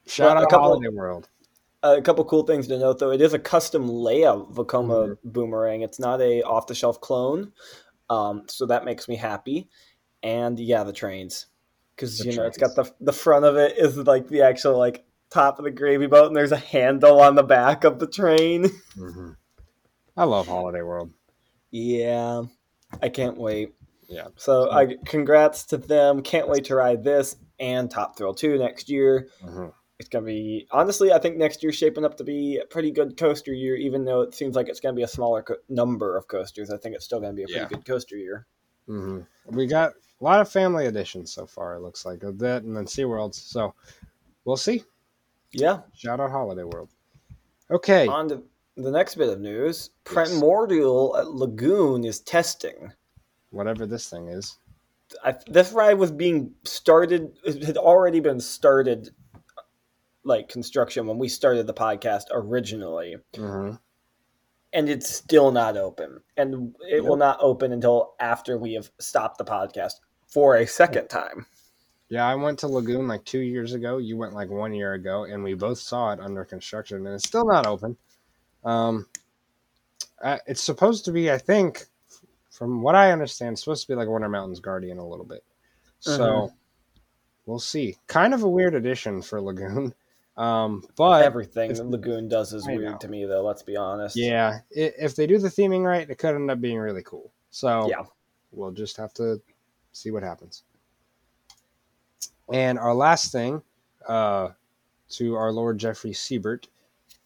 shout 0.06 0.28
Well, 0.28 0.38
a 0.38 0.42
out 0.46 0.50
couple- 0.50 0.68
Holiday 0.70 0.88
World. 0.90 1.30
a 1.84 2.02
couple 2.02 2.24
cool 2.26 2.44
things 2.44 2.68
to 2.68 2.78
note 2.78 3.00
though. 3.00 3.12
It 3.12 3.22
is 3.22 3.34
a 3.34 3.40
custom 3.40 3.88
layout 3.90 4.54
Vekoma 4.54 5.10
Mhm. 5.10 5.18
boomerang. 5.24 5.82
It's 5.82 6.00
not 6.00 6.22
a 6.22 6.44
off 6.44 6.68
the 6.68 6.76
shelf 6.76 7.02
clone, 7.02 7.54
um, 8.10 8.44
so 8.48 8.66
that 8.68 8.86
makes 8.86 9.08
me 9.08 9.16
happy. 9.16 9.68
And 10.22 10.60
yeah, 10.60 10.84
the 10.84 10.94
trains, 10.94 11.48
because 11.96 12.24
you 12.24 12.36
know 12.36 12.46
it's 12.46 12.58
got 12.60 12.76
the 12.76 12.92
the 13.00 13.14
front 13.14 13.46
of 13.46 13.56
it 13.58 13.78
is 13.78 13.98
like 13.98 14.28
the 14.28 14.42
actual 14.44 14.78
like 14.78 15.06
top 15.32 15.58
of 15.58 15.66
the 15.66 15.72
gravy 15.72 16.06
boat, 16.08 16.28
and 16.28 16.36
there's 16.36 16.52
a 16.52 16.58
handle 16.58 17.20
on 17.22 17.34
the 17.36 17.44
back 17.44 17.84
of 17.84 17.98
the 18.00 18.08
train. 18.08 18.66
Mhm. 18.98 19.36
I 20.16 20.26
love 20.26 20.46
Holiday 20.48 20.82
World. 20.84 21.10
yeah, 21.72 22.44
I 23.02 23.10
can't 23.10 23.38
wait. 23.38 23.74
Yeah. 24.10 24.28
So 24.36 24.70
I 24.70 24.98
congrats 25.06 25.64
to 25.68 25.78
them. 25.78 26.22
Can't 26.22 26.50
wait 26.50 26.66
to 26.66 26.76
ride 26.76 27.04
this 27.04 27.38
and 27.62 27.90
Top 27.90 28.18
Thrill 28.18 28.34
2 28.34 28.58
next 28.58 28.90
year. 28.90 29.30
Mhm. 29.42 29.72
It's 30.00 30.10
gonna 30.10 30.26
be 30.26 30.68
honestly, 30.72 31.14
I 31.14 31.20
think 31.20 31.38
next 31.38 31.62
year's 31.62 31.76
shaping 31.76 32.04
up 32.04 32.18
to 32.18 32.24
be 32.24 32.58
a 32.58 32.66
pretty 32.66 32.90
good 32.92 33.16
coaster 33.18 33.54
year. 33.54 33.76
Even 33.76 34.04
though 34.04 34.22
it 34.22 34.34
seems 34.34 34.56
like 34.56 34.68
it's 34.68 34.80
gonna 34.80 34.96
be 34.96 35.04
a 35.04 35.08
smaller 35.08 35.44
co- 35.44 35.58
number 35.70 36.18
of 36.18 36.28
coasters, 36.28 36.72
I 36.72 36.78
think 36.78 36.96
it's 36.96 37.06
still 37.06 37.20
gonna 37.22 37.34
be 37.34 37.44
a 37.44 37.46
pretty 37.46 37.60
Yeah. 37.62 37.68
good 37.70 37.86
coaster 37.86 38.18
year. 38.18 38.48
hmm 38.88 39.20
We 39.46 39.68
got 39.68 39.92
a 39.94 40.24
lot 40.24 40.42
of 40.42 40.50
family 40.50 40.88
editions 40.88 41.32
so 41.32 41.46
far. 41.46 41.76
It 41.76 41.82
looks 41.82 42.04
like 42.04 42.24
a 42.24 42.32
bit, 42.32 42.64
and 42.64 42.76
then 42.76 42.86
SeaWorlds. 42.86 43.36
So 43.36 43.76
we'll 44.44 44.58
see. 44.58 44.84
Yeah. 45.52 45.82
Shout 45.94 46.20
out 46.20 46.32
Holiday 46.32 46.64
World. 46.64 46.90
Okay. 47.70 48.08
On 48.08 48.28
to 48.30 48.44
the 48.76 48.90
next 48.92 49.16
bit 49.16 49.30
of 49.30 49.40
news: 49.40 49.92
Yes. 50.08 50.14
Primordial 50.40 51.10
Lagoon 51.28 52.04
is 52.04 52.20
testing. 52.22 52.92
Whatever 53.52 53.86
this 53.86 54.10
thing 54.10 54.30
is. 54.30 54.58
I, 55.24 55.36
this 55.48 55.72
ride 55.72 55.98
was 55.98 56.12
being 56.12 56.54
started. 56.64 57.38
It 57.44 57.64
had 57.64 57.78
already 57.78 58.20
been 58.20 58.40
started, 58.40 59.10
like 60.24 60.50
construction 60.50 61.08
when 61.08 61.18
we 61.18 61.28
started 61.28 61.68
the 61.68 61.74
podcast 61.74 62.24
originally. 62.32 63.18
hmm 63.36 63.72
and 64.74 64.90
it's 64.90 65.14
still 65.14 65.52
not 65.52 65.76
open 65.76 66.20
and 66.38 66.74
it 66.90 67.04
will 67.04 67.18
not 67.18 67.38
open 67.42 67.74
until 67.74 68.14
after 68.20 68.58
we 68.58 68.74
have 68.74 68.90
stopped 69.00 69.38
the 69.38 69.44
podcast 69.44 69.96
for 70.28 70.56
a 70.56 70.66
second 70.66 71.08
time 71.10 71.46
Yeah, 72.10 72.28
I 72.28 72.36
went 72.36 72.60
to 72.60 72.68
Lagoon 72.68 73.08
like 73.08 73.24
two 73.24 73.40
years 73.40 73.74
ago. 73.74 73.98
You 73.98 74.18
went 74.18 74.34
like 74.34 74.50
one 74.50 74.74
year 74.74 74.94
ago, 74.94 75.24
and 75.24 75.42
we 75.44 75.54
both 75.54 75.80
saw 75.80 76.12
it 76.12 76.20
under 76.20 76.44
construction, 76.44 77.06
and 77.06 77.16
it's 77.16 77.26
still 77.26 77.46
not 77.46 77.66
open. 77.66 77.96
Um, 78.66 79.08
uh, 80.22 80.38
it's 80.46 80.62
supposed 80.62 81.06
to 81.06 81.14
be, 81.14 81.32
I 81.32 81.38
think, 81.38 81.86
from 82.62 82.84
what 82.84 82.94
I 82.94 83.12
understand, 83.12 83.58
supposed 83.58 83.82
to 83.82 83.88
be 83.88 83.96
like 83.96 84.08
Wonder 84.08 84.30
Mountain's 84.30 84.60
Guardian 84.60 85.00
a 85.00 85.08
little 85.08 85.26
bit. 85.26 85.44
So 86.00 86.22
Mhm. 86.24 86.54
we'll 87.48 87.58
see. 87.58 87.98
Kind 88.06 88.36
of 88.36 88.44
a 88.44 88.48
weird 88.48 88.76
addition 88.76 89.24
for 89.24 89.42
Lagoon, 89.42 89.96
um, 90.38 90.88
but 90.96 91.24
everything 91.24 91.74
that 91.74 91.88
lagoon 91.88 92.28
does 92.28 92.54
is 92.54 92.68
I 92.68 92.76
weird 92.76 92.92
know. 92.92 92.98
to 93.00 93.08
me 93.08 93.26
though 93.26 93.42
let's 93.42 93.64
be 93.64 93.76
honest 93.76 94.16
yeah, 94.16 94.60
i 94.60 94.62
if 94.76 95.16
they 95.16 95.26
do 95.26 95.40
the 95.40 95.48
theming 95.48 95.84
right, 95.84 96.08
it 96.08 96.20
could 96.20 96.36
end 96.36 96.52
up 96.52 96.62
being 96.62 96.78
really 96.78 97.02
cool. 97.02 97.32
So 97.50 97.88
Yeah. 97.90 98.06
we'll 98.52 98.70
just 98.70 98.96
have 98.98 99.12
to 99.16 99.42
see 99.92 100.12
what 100.12 100.22
happens. 100.22 100.64
And 102.54 102.78
our 102.78 102.94
last 102.94 103.32
thing, 103.32 103.64
uh, 104.08 104.50
to 105.10 105.34
our 105.34 105.52
Lord 105.52 105.80
Jeffrey 105.80 106.14
Siebert, 106.14 106.68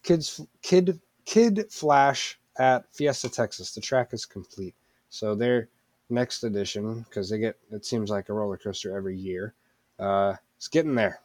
kids, 0.02 0.40
kid, 0.62 0.98
kid 1.26 1.70
Flash 1.70 2.40
at 2.58 2.90
Fiesta 2.90 3.28
Texas. 3.28 3.74
The 3.74 3.82
track 3.82 4.14
is 4.14 4.24
complete, 4.24 4.74
so 5.08 5.34
their 5.34 5.68
next 6.10 6.44
edition, 6.44 7.04
because 7.08 7.28
they 7.28 7.38
get 7.38 7.58
it 7.70 7.84
seems 7.84 8.10
like 8.10 8.28
a 8.28 8.32
roller 8.32 8.56
coaster 8.56 8.96
every 8.96 9.16
year, 9.16 9.54
uh, 9.98 10.34
it's 10.56 10.68
getting 10.68 10.94
there. 10.94 11.20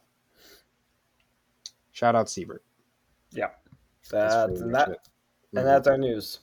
Shout 1.92 2.14
out 2.14 2.28
Siebert. 2.30 2.62
Yeah. 3.30 3.50
That's, 4.10 4.60
and, 4.60 4.74
that, 4.74 4.88
it. 4.88 4.98
and 5.54 5.66
that's 5.66 5.86
our 5.86 5.96
news 5.98 6.40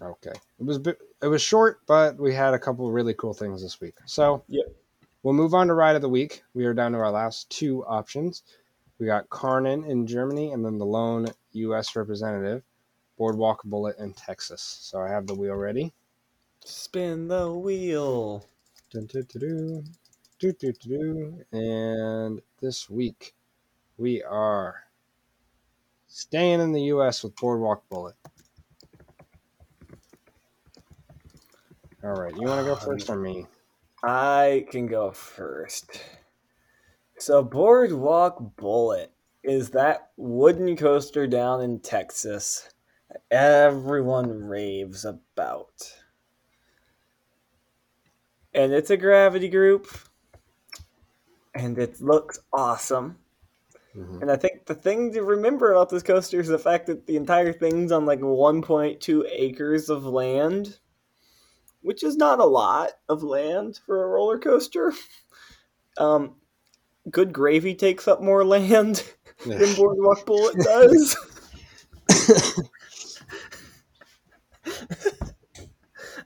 Okay. 0.00 0.32
It 0.58 0.64
was 0.64 0.80
it 1.22 1.26
was 1.26 1.42
short, 1.42 1.80
but 1.86 2.18
we 2.18 2.34
had 2.34 2.54
a 2.54 2.58
couple 2.58 2.86
of 2.86 2.92
really 2.94 3.14
cool 3.14 3.34
things 3.34 3.62
this 3.62 3.80
week. 3.80 3.94
So 4.06 4.42
Yep. 4.48 4.66
we'll 5.22 5.34
move 5.34 5.54
on 5.54 5.68
to 5.68 5.74
ride 5.74 5.96
of 5.96 6.02
the 6.02 6.08
week. 6.08 6.42
We 6.54 6.64
are 6.64 6.74
down 6.74 6.92
to 6.92 6.98
our 6.98 7.10
last 7.10 7.50
two 7.50 7.84
options. 7.84 8.42
We 8.98 9.06
got 9.06 9.28
Karnan 9.28 9.88
in 9.88 10.06
Germany, 10.06 10.52
and 10.52 10.64
then 10.64 10.78
the 10.78 10.86
lone 10.86 11.26
U.S. 11.52 11.94
representative, 11.94 12.62
Boardwalk 13.16 13.62
Bullet 13.64 13.98
in 13.98 14.12
Texas. 14.14 14.62
So 14.62 15.00
I 15.00 15.08
have 15.08 15.26
the 15.26 15.34
wheel 15.34 15.54
ready. 15.54 15.92
Spin 16.64 17.28
the 17.28 17.52
wheel 17.52 18.48
Dun, 18.90 19.06
dun, 19.06 19.26
dun, 19.32 19.40
dun. 19.40 19.84
Doo, 20.38 20.72
doo. 20.72 21.42
And 21.52 22.42
this 22.60 22.90
week 22.90 23.34
we 23.96 24.22
are 24.22 24.84
staying 26.08 26.60
in 26.60 26.72
the 26.72 26.82
U.S. 26.82 27.22
with 27.24 27.34
Boardwalk 27.36 27.88
Bullet. 27.88 28.16
All 32.04 32.12
right, 32.12 32.36
you 32.36 32.46
want 32.46 32.60
to 32.60 32.66
go 32.66 32.74
um, 32.74 32.80
first 32.80 33.08
or 33.08 33.16
me? 33.16 33.46
i 34.02 34.66
can 34.70 34.88
go 34.88 35.12
first 35.12 36.02
so 37.18 37.40
boardwalk 37.42 38.56
bullet 38.56 39.12
is 39.44 39.70
that 39.70 40.10
wooden 40.16 40.76
coaster 40.76 41.26
down 41.28 41.62
in 41.62 41.78
texas 41.78 42.68
that 43.08 43.22
everyone 43.30 44.28
raves 44.28 45.04
about 45.04 46.01
and 48.54 48.72
it's 48.72 48.90
a 48.90 48.96
gravity 48.96 49.48
group. 49.48 49.86
And 51.54 51.78
it 51.78 52.00
looks 52.00 52.38
awesome. 52.52 53.18
Mhm. 53.96 54.22
and 54.22 54.30
i 54.30 54.36
think 54.36 54.64
the 54.64 54.74
thing 54.74 55.12
to 55.12 55.22
remember 55.22 55.70
about 55.72 55.90
this 55.90 56.02
coaster 56.02 56.40
is 56.40 56.48
the 56.48 56.58
fact 56.58 56.86
that 56.86 57.06
the 57.06 57.16
entire 57.16 57.52
thing's 57.52 57.92
on 57.92 58.06
like 58.06 58.20
1.2 58.20 59.26
acres 59.30 59.90
of 59.90 60.04
land 60.06 60.78
which 61.82 62.02
is 62.02 62.16
not 62.16 62.38
a 62.38 62.44
lot 62.44 62.92
of 63.08 63.22
land 63.22 63.78
for 63.84 64.02
a 64.02 64.08
roller 64.08 64.38
coaster. 64.38 64.92
Um, 65.98 66.36
good 67.10 67.34
gravy 67.34 67.74
takes 67.74 68.08
up 68.08 68.22
more 68.22 68.44
land 68.46 69.04
than 69.46 69.74
boardwalk 69.74 70.24
bullet 70.24 70.56
does. 70.56 71.16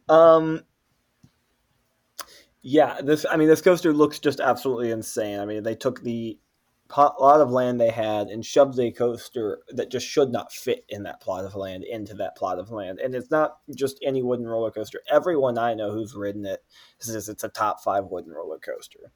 Um 0.09 0.63
yeah 2.67 3.01
this 3.01 3.25
i 3.31 3.37
mean 3.37 3.47
this 3.47 3.63
coaster 3.63 3.93
looks 3.93 4.19
just 4.19 4.41
absolutely 4.41 4.91
insane. 4.91 5.39
I 5.39 5.45
mean 5.45 5.63
they 5.63 5.77
took 5.77 6.03
the 6.03 6.37
pot, 6.89 7.21
lot 7.21 7.41
of 7.41 7.53
land 7.53 7.81
they 7.81 7.91
had 7.91 8.27
and 8.27 8.45
shoved 8.45 8.77
a 8.81 8.91
coaster 8.91 9.61
that 9.69 9.89
just 9.89 10.05
should 10.05 10.31
not 10.33 10.53
fit 10.53 10.85
in 10.89 11.05
that 11.05 11.21
plot 11.21 11.45
of 11.45 11.55
land 11.55 11.85
into 11.85 12.15
that 12.15 12.37
plot 12.37 12.59
of 12.59 12.73
land. 12.73 12.99
And 12.99 13.15
it's 13.15 13.31
not 13.31 13.59
just 13.77 14.01
any 14.05 14.21
wooden 14.21 14.49
roller 14.49 14.73
coaster. 14.73 15.01
Everyone 15.09 15.59
i 15.59 15.75
know 15.75 15.93
who's 15.93 16.17
ridden 16.17 16.45
it 16.45 16.65
says 16.99 17.29
it's 17.29 17.45
a 17.45 17.49
top 17.49 17.85
five 17.85 18.07
wooden 18.07 18.33
roller 18.33 18.59
coaster. 18.59 19.13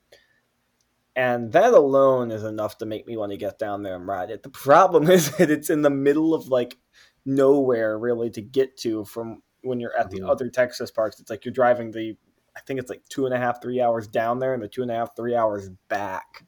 And 1.17 1.51
that 1.51 1.75
alone 1.75 2.31
is 2.31 2.45
enough 2.45 2.79
to 2.79 2.87
make 2.87 3.05
me 3.05 3.17
want 3.17 3.33
to 3.33 3.37
get 3.37 3.59
down 3.59 3.83
there 3.83 3.97
and 3.97 4.07
ride 4.07 4.31
it. 4.31 4.45
The 4.45 4.51
problem 4.51 5.11
is 5.11 5.37
that 5.39 5.51
it's 5.51 5.71
in 5.71 5.83
the 5.83 5.91
middle 5.91 6.35
of 6.35 6.47
like 6.47 6.79
nowhere 7.27 7.99
really 7.99 8.31
to 8.31 8.43
get 8.43 8.77
to 8.79 9.05
from 9.07 9.43
when 9.63 9.81
you're 9.81 9.97
at 9.97 10.11
the 10.11 10.21
Mhm. 10.21 10.31
other 10.31 10.49
texas 10.51 10.93
parks. 10.93 11.19
It's 11.19 11.31
like 11.31 11.45
you're 11.45 11.53
driving 11.53 11.91
the 11.91 12.17
i 12.61 12.63
think 12.67 12.79
it's 12.79 12.91
like 12.91 13.03
two 13.09 13.25
and 13.25 13.35
a 13.35 13.39
half 13.39 13.61
three 13.63 13.81
hours 13.81 14.07
down 14.07 14.39
there 14.39 14.53
and 14.55 14.63
the 14.63 14.69
two 14.69 14.83
and 14.83 14.91
a 14.91 14.95
half 14.95 15.17
three 15.17 15.35
hours 15.35 15.71
back 15.89 16.45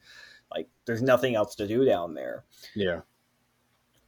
like 0.51 0.67
there's 0.85 1.01
nothing 1.01 1.35
else 1.35 1.55
to 1.55 1.67
do 1.67 1.83
down 1.83 2.13
there 2.13 2.45
Yeah. 2.75 3.01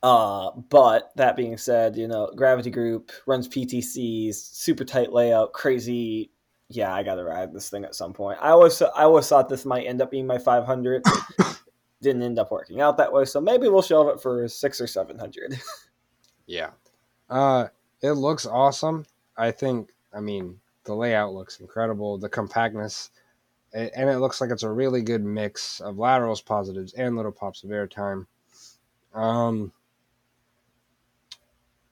uh, 0.03 0.51
but 0.69 1.11
that 1.15 1.35
being 1.35 1.57
said, 1.57 1.97
you 1.97 2.07
know, 2.07 2.29
Gravity 2.35 2.69
Group 2.69 3.11
runs 3.25 3.47
PTCs, 3.49 4.35
super 4.35 4.85
tight 4.85 5.11
layout, 5.11 5.53
crazy. 5.53 6.29
Yeah, 6.69 6.93
I 6.93 7.01
gotta 7.01 7.23
ride 7.23 7.51
this 7.53 7.69
thing 7.71 7.83
at 7.85 7.95
some 7.95 8.13
point. 8.13 8.37
I 8.41 8.49
always, 8.49 8.79
I 8.81 9.03
always 9.03 9.27
thought 9.27 9.49
this 9.49 9.65
might 9.65 9.87
end 9.87 10.01
up 10.03 10.11
being 10.11 10.27
my 10.27 10.37
500. 10.37 11.03
Didn't 12.03 12.21
end 12.21 12.37
up 12.37 12.51
working 12.51 12.81
out 12.81 12.97
that 12.97 13.11
way, 13.11 13.25
so 13.25 13.41
maybe 13.41 13.67
we'll 13.67 13.81
shelve 13.81 14.09
it 14.09 14.21
for 14.21 14.47
six 14.47 14.79
or 14.79 14.85
700. 14.85 15.57
Yeah. 16.45 16.69
Uh, 17.27 17.67
it 18.03 18.11
looks 18.11 18.45
awesome. 18.45 19.05
I 19.35 19.49
think, 19.49 19.89
I 20.13 20.19
mean, 20.19 20.59
the 20.85 20.95
layout 20.95 21.33
looks 21.33 21.59
incredible. 21.59 22.17
The 22.17 22.29
compactness, 22.29 23.09
and 23.73 24.09
it 24.09 24.19
looks 24.19 24.39
like 24.39 24.51
it's 24.51 24.63
a 24.63 24.71
really 24.71 25.01
good 25.01 25.23
mix 25.23 25.81
of 25.81 25.97
laterals, 25.97 26.41
positives, 26.41 26.93
and 26.93 27.15
little 27.15 27.31
pops 27.31 27.63
of 27.63 27.71
airtime. 27.71 28.25
Um, 29.13 29.71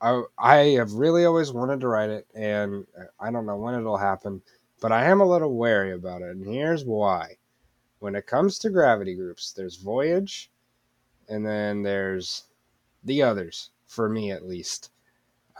I, 0.00 0.22
I 0.38 0.56
have 0.76 0.92
really 0.92 1.24
always 1.24 1.52
wanted 1.52 1.80
to 1.80 1.88
ride 1.88 2.10
it, 2.10 2.26
and 2.34 2.86
I 3.20 3.30
don't 3.30 3.46
know 3.46 3.56
when 3.56 3.74
it'll 3.74 3.96
happen, 3.96 4.42
but 4.80 4.92
I 4.92 5.04
am 5.04 5.20
a 5.20 5.26
little 5.26 5.56
wary 5.56 5.92
about 5.92 6.22
it, 6.22 6.30
and 6.30 6.46
here's 6.46 6.84
why. 6.84 7.36
When 8.00 8.14
it 8.14 8.26
comes 8.26 8.58
to 8.58 8.70
gravity 8.70 9.14
groups, 9.14 9.52
there's 9.52 9.76
Voyage, 9.76 10.50
and 11.28 11.46
then 11.46 11.82
there's 11.82 12.44
the 13.02 13.22
others, 13.22 13.70
for 13.86 14.08
me 14.08 14.30
at 14.30 14.46
least. 14.46 14.90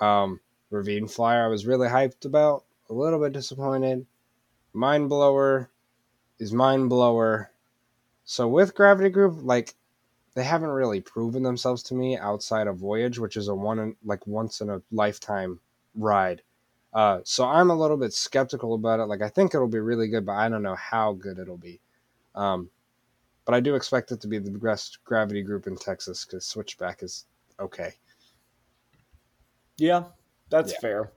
Um, 0.00 0.40
Ravine 0.70 1.08
Flyer, 1.08 1.44
I 1.44 1.48
was 1.48 1.66
really 1.66 1.88
hyped 1.88 2.26
about, 2.26 2.64
a 2.94 2.96
little 3.02 3.18
bit 3.20 3.32
disappointed. 3.32 4.06
Mind 4.72 5.08
Blower 5.08 5.70
is 6.38 6.52
Mind 6.52 6.88
Blower. 6.88 7.50
So 8.24 8.48
with 8.48 8.74
Gravity 8.74 9.10
Group, 9.10 9.38
like 9.42 9.74
they 10.34 10.44
haven't 10.44 10.70
really 10.70 11.00
proven 11.00 11.42
themselves 11.42 11.82
to 11.84 11.94
me 11.94 12.16
outside 12.16 12.66
of 12.66 12.78
Voyage, 12.78 13.18
which 13.18 13.36
is 13.36 13.48
a 13.48 13.54
one 13.54 13.78
in, 13.78 13.96
like 14.04 14.26
once 14.26 14.60
in 14.60 14.70
a 14.70 14.80
lifetime 14.92 15.60
ride. 15.94 16.42
Uh, 16.92 17.20
so 17.24 17.44
I'm 17.44 17.70
a 17.70 17.76
little 17.76 17.96
bit 17.96 18.12
skeptical 18.12 18.74
about 18.74 19.00
it. 19.00 19.06
Like 19.06 19.22
I 19.22 19.28
think 19.28 19.54
it'll 19.54 19.68
be 19.68 19.80
really 19.80 20.08
good, 20.08 20.24
but 20.24 20.36
I 20.36 20.48
don't 20.48 20.62
know 20.62 20.76
how 20.76 21.12
good 21.12 21.38
it'll 21.38 21.56
be. 21.56 21.80
Um, 22.34 22.70
but 23.44 23.54
I 23.54 23.60
do 23.60 23.74
expect 23.74 24.12
it 24.12 24.20
to 24.22 24.28
be 24.28 24.38
the 24.38 24.50
best 24.50 25.02
gravity 25.04 25.42
group 25.42 25.66
in 25.66 25.76
Texas 25.76 26.24
because 26.24 26.46
Switchback 26.46 27.02
is 27.02 27.26
okay. 27.58 27.94
Yeah, 29.76 30.04
that's 30.50 30.72
Yeah. 30.72 30.80
fair. 30.80 31.12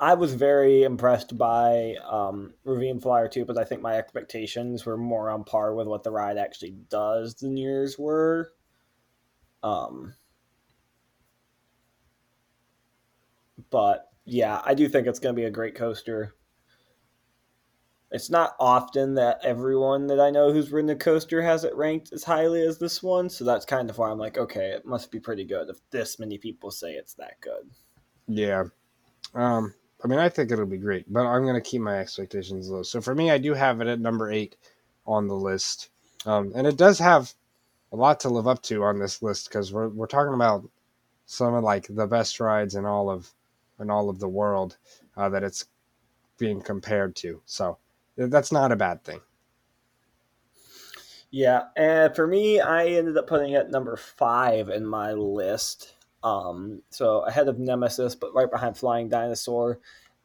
I 0.00 0.14
was 0.14 0.34
very 0.34 0.84
impressed 0.84 1.36
by 1.36 1.96
um, 2.08 2.54
Ravine 2.64 3.00
Flyer 3.00 3.28
too, 3.28 3.44
but 3.44 3.58
I 3.58 3.64
think 3.64 3.82
my 3.82 3.96
expectations 3.96 4.86
were 4.86 4.96
more 4.96 5.28
on 5.28 5.44
par 5.44 5.74
with 5.74 5.88
what 5.88 6.04
the 6.04 6.12
ride 6.12 6.38
actually 6.38 6.76
does 6.88 7.34
than 7.34 7.56
yours 7.56 7.98
were. 7.98 8.52
Um, 9.62 10.14
but 13.70 14.08
yeah, 14.24 14.62
I 14.64 14.74
do 14.74 14.88
think 14.88 15.06
it's 15.06 15.18
going 15.18 15.34
to 15.34 15.40
be 15.40 15.46
a 15.46 15.50
great 15.50 15.74
coaster. 15.74 16.34
It's 18.10 18.30
not 18.30 18.54
often 18.58 19.14
that 19.14 19.40
everyone 19.44 20.06
that 20.06 20.20
I 20.20 20.30
know 20.30 20.52
who's 20.52 20.70
ridden 20.70 20.90
a 20.90 20.96
coaster 20.96 21.42
has 21.42 21.64
it 21.64 21.74
ranked 21.74 22.12
as 22.12 22.24
highly 22.24 22.62
as 22.62 22.78
this 22.78 23.02
one, 23.02 23.28
so 23.28 23.44
that's 23.44 23.66
kind 23.66 23.90
of 23.90 23.98
why 23.98 24.10
I'm 24.10 24.18
like, 24.18 24.38
okay, 24.38 24.70
it 24.70 24.86
must 24.86 25.10
be 25.10 25.20
pretty 25.20 25.44
good 25.44 25.68
if 25.68 25.78
this 25.90 26.18
many 26.18 26.38
people 26.38 26.70
say 26.70 26.92
it's 26.92 27.14
that 27.14 27.34
good. 27.40 27.68
Yeah. 28.26 28.64
Um, 29.34 29.74
I 30.02 30.06
mean, 30.06 30.18
I 30.18 30.28
think 30.28 30.50
it'll 30.52 30.66
be 30.66 30.76
great, 30.76 31.12
but 31.12 31.26
I'm 31.26 31.42
going 31.42 31.54
to 31.54 31.60
keep 31.60 31.82
my 31.82 31.98
expectations 31.98 32.70
low. 32.70 32.82
So 32.82 33.00
for 33.00 33.14
me, 33.14 33.30
I 33.30 33.38
do 33.38 33.54
have 33.54 33.80
it 33.80 33.88
at 33.88 34.00
number 34.00 34.30
eight 34.30 34.56
on 35.06 35.26
the 35.26 35.34
list. 35.34 35.90
Um, 36.24 36.52
and 36.54 36.66
it 36.66 36.76
does 36.76 36.98
have 36.98 37.32
a 37.92 37.96
lot 37.96 38.20
to 38.20 38.28
live 38.28 38.46
up 38.46 38.62
to 38.64 38.84
on 38.84 38.98
this 38.98 39.22
list 39.22 39.48
because 39.48 39.72
we're, 39.72 39.88
we're 39.88 40.06
talking 40.06 40.34
about 40.34 40.68
some 41.26 41.54
of 41.54 41.64
like 41.64 41.86
the 41.90 42.06
best 42.06 42.40
rides 42.40 42.74
in 42.74 42.86
all 42.86 43.10
of 43.10 43.32
in 43.80 43.90
all 43.90 44.08
of 44.08 44.18
the 44.18 44.28
world 44.28 44.76
uh, 45.16 45.28
that 45.28 45.44
it's 45.44 45.66
being 46.36 46.60
compared 46.60 47.14
to. 47.16 47.40
So 47.46 47.78
that's 48.16 48.50
not 48.50 48.72
a 48.72 48.76
bad 48.76 49.04
thing. 49.04 49.20
Yeah, 51.30 51.64
and 51.76 52.14
for 52.16 52.26
me, 52.26 52.60
I 52.60 52.86
ended 52.86 53.16
up 53.18 53.26
putting 53.26 53.52
it 53.52 53.70
number 53.70 53.96
five 53.96 54.70
in 54.70 54.86
my 54.86 55.12
list. 55.12 55.94
Um, 56.22 56.82
so 56.90 57.20
ahead 57.20 57.48
of 57.48 57.58
Nemesis, 57.58 58.14
but 58.14 58.34
right 58.34 58.50
behind 58.50 58.76
Flying 58.76 59.08
Dinosaur. 59.08 59.80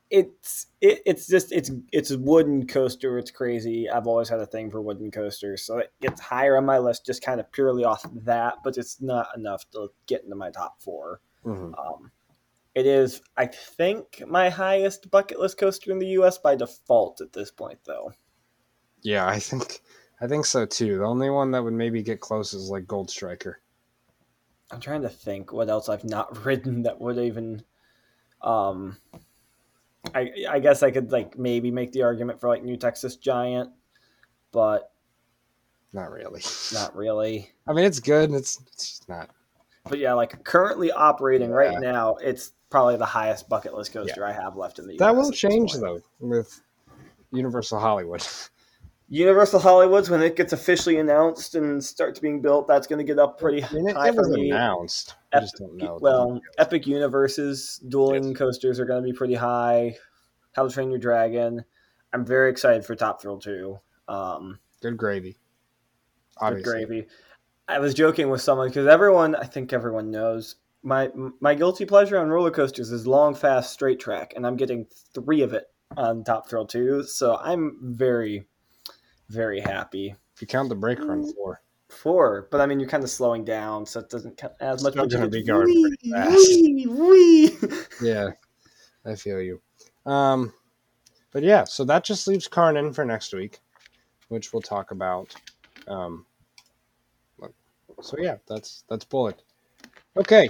It's 0.10 0.68
it, 0.80 1.02
it's 1.06 1.28
just 1.28 1.52
it's 1.52 1.72
it's 1.92 2.12
a 2.12 2.20
wooden 2.20 2.68
coaster. 2.68 3.18
It's 3.18 3.32
crazy. 3.32 3.90
I've 3.90 4.06
always 4.06 4.30
had 4.30 4.40
a 4.40 4.46
thing 4.46 4.70
for 4.70 4.80
wooden 4.82 5.10
coasters, 5.10 5.64
so 5.64 5.80
it 5.80 5.92
gets 6.02 6.22
higher 6.22 6.58
on 6.58 6.66
my 6.66 6.78
list 6.78 7.06
just 7.06 7.24
kind 7.24 7.40
of 7.40 7.52
purely 7.52 7.84
off 7.84 8.06
that. 8.26 8.56
But 8.64 8.78
it's 8.78 9.02
not 9.02 9.30
enough 9.36 9.70
to 9.72 9.90
get 10.06 10.24
into 10.24 10.36
my 10.36 10.52
top 10.52 10.82
four. 10.82 11.20
Mhm. 11.46 11.74
Um, 11.80 12.12
it 12.76 12.86
is, 12.86 13.22
I 13.38 13.48
think, 13.48 14.24
my 14.28 14.50
highest 14.50 15.10
bucket 15.12 15.40
list 15.40 15.58
coaster 15.58 15.92
in 15.92 16.00
the 16.00 16.08
U.S. 16.08 16.38
by 16.38 16.56
default 16.56 17.22
at 17.22 17.34
this 17.34 17.52
point, 17.52 17.80
though. 17.86 18.14
Yeah, 19.02 19.28
I 19.28 19.40
think 19.40 19.82
I 20.22 20.28
think 20.28 20.46
so 20.46 20.66
too. 20.66 21.00
The 21.00 21.06
only 21.06 21.30
one 21.30 21.52
that 21.52 21.64
would 21.64 21.74
maybe 21.74 22.02
get 22.02 22.22
close 22.22 22.54
is 22.54 22.70
like 22.70 22.88
Gold 22.88 23.10
Striker. 23.10 23.60
I'm 24.74 24.80
trying 24.80 25.04
to 25.04 25.10
think 25.10 25.54
what 25.54 25.70
else 25.70 25.88
I've 25.90 26.04
not 26.04 26.44
ridden 26.46 26.84
that 26.84 27.00
would 27.00 27.18
even. 27.18 27.64
Um, 28.42 28.98
I 30.14 30.32
I 30.50 30.60
guess 30.60 30.84
I 30.84 30.92
could 30.92 31.12
like 31.12 31.38
maybe 31.38 31.72
make 31.72 31.92
the 31.94 32.02
argument 32.04 32.42
for 32.42 32.50
like 32.50 32.64
New 32.64 32.76
Texas 32.76 33.16
Giant, 33.16 33.70
but 34.52 34.92
Not 35.94 36.12
really. 36.12 36.42
not 36.74 36.96
really. 36.96 37.52
I 37.68 37.74
mean, 37.74 37.86
it's 37.86 38.00
good. 38.00 38.32
It's 38.34 38.60
it's 38.74 39.02
not. 39.08 39.30
But 39.90 40.00
yeah, 40.00 40.14
like 40.14 40.44
currently 40.44 40.92
operating 40.92 41.50
Yeah. 41.50 41.56
right 41.56 41.80
now, 41.80 42.16
it's 42.16 42.52
probably 42.70 42.98
the 42.98 43.06
highest 43.06 43.48
bucket 43.48 43.74
list 43.74 43.94
coaster 43.94 44.26
I 44.26 44.32
have 44.34 44.58
left 44.58 44.80
in 44.80 44.88
the. 44.88 44.98
That 44.98 45.14
US 45.16 45.26
will 45.26 45.32
change 45.32 45.74
though 45.74 46.02
with 46.20 46.62
Universal 47.32 47.80
Hollywood. 47.80 48.26
Universal 49.10 49.60
Hollywood's 49.60 50.10
when 50.10 50.22
it 50.22 50.36
gets 50.36 50.54
officially 50.54 50.98
announced 50.98 51.56
and 51.56 51.84
starts 51.84 52.20
being 52.20 52.42
built, 52.42 52.68
that's 52.68 52.88
going 52.88 53.00
to 53.00 53.04
get 53.04 53.20
up 53.20 53.40
pretty 53.40 53.64
I 53.64 53.72
mean, 53.72 53.90
it, 53.90 53.96
high 53.96 54.10
it 54.10 54.16
for 54.16 54.22
was 54.22 54.32
me. 54.32 54.50
announced. 54.50 55.16
I 55.34 55.40
just 55.40 55.58
don't 55.58 55.78
know. 55.78 56.00
Well. 56.02 56.42
Epic 56.58 56.88
Universes 56.88 57.80
dueling 57.88 58.34
coasters 58.34 58.80
are 58.80 58.86
going 58.86 59.04
to 59.04 59.06
be 59.06 59.16
pretty 59.16 59.36
high. 59.36 59.96
How 60.54 60.68
to 60.68 60.74
Train 60.74 60.90
Your 60.90 61.00
Dragon. 61.00 61.64
I'm 62.14 62.26
very 62.26 62.50
excited 62.50 62.86
for 62.86 62.96
Top 62.96 63.22
Thrill 63.22 63.40
2. 63.40 63.78
Um, 64.08 64.60
good 64.82 64.98
gravy. 64.98 65.38
good 66.40 66.64
gravy. 66.64 67.08
I 67.68 67.80
was 67.80 67.94
joking 67.94 68.30
with 68.30 68.42
someone 68.42 68.68
because 68.68 68.88
everyone, 68.88 69.36
I 69.36 69.46
think 69.46 69.74
everyone 69.74 70.12
knows, 70.12 70.56
my 70.84 71.10
my 71.40 71.56
guilty 71.56 71.86
pleasure 71.86 72.20
on 72.20 72.30
roller 72.30 72.52
coasters 72.52 72.92
is 72.92 73.08
long, 73.08 73.34
fast, 73.36 73.72
straight 73.72 74.00
track, 74.00 74.34
and 74.36 74.46
I'm 74.46 74.58
getting 74.58 74.86
three 75.14 75.42
of 75.42 75.54
it 75.54 75.66
on 75.96 76.24
Top 76.24 76.50
Thrill 76.50 76.66
2. 76.68 77.04
So 77.04 77.38
I'm 77.38 77.80
very, 77.82 78.46
very 79.34 79.60
happy. 79.60 80.16
If 80.36 80.42
you 80.42 80.48
count 80.48 80.70
the 80.70 80.76
brake 80.76 81.00
Mm. 81.00 81.08
run 81.10 81.34
four, 81.34 81.62
Four, 81.90 82.48
but 82.50 82.60
I 82.60 82.66
mean, 82.66 82.80
you're 82.80 82.90
kind 82.90 83.04
of 83.04 83.10
slowing 83.10 83.46
down, 83.46 83.86
so 83.86 84.00
it 84.00 84.10
doesn't 84.10 84.36
count 84.38 84.54
as 84.60 84.82
much. 84.84 84.94
Still 84.94 85.04
but 85.04 85.12
you 85.12 85.18
gonna 85.18 85.30
be 85.30 85.44
going 85.44 85.66
wee, 85.68 86.12
fast. 86.12 86.36
wee, 86.50 86.88
wee. 86.88 87.58
yeah, 88.02 88.30
I 89.06 89.14
feel 89.14 89.40
you. 89.40 89.62
Um, 90.06 90.54
but 91.32 91.44
yeah, 91.44 91.66
so 91.66 91.84
that 91.86 92.04
just 92.04 92.28
leaves 92.28 92.48
Karnan 92.48 92.96
for 92.96 93.06
next 93.06 93.32
week, 93.34 93.60
which 94.30 94.54
we'll 94.54 94.62
talk 94.64 94.90
about. 94.90 95.36
Um, 95.88 96.26
so 98.02 98.18
yeah, 98.20 98.38
that's 98.48 98.84
that's 98.90 99.06
Bullet. 99.06 99.44
Okay, 100.18 100.50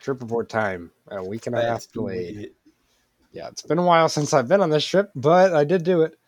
trip 0.00 0.20
report 0.22 0.48
time. 0.48 0.90
A 1.10 1.22
week 1.22 1.46
and 1.46 1.56
a 1.56 1.60
half 1.60 1.68
That's 1.80 1.86
delayed. 1.88 2.52
yeah, 3.32 3.48
it's 3.48 3.62
been 3.62 3.78
a 3.78 3.84
while 3.84 4.08
since 4.08 4.32
I've 4.32 4.48
been 4.48 4.60
on 4.62 4.70
this 4.70 4.86
trip, 4.86 5.10
but 5.14 5.54
I 5.54 5.64
did 5.64 5.84
do 5.84 6.02
it. 6.02 6.18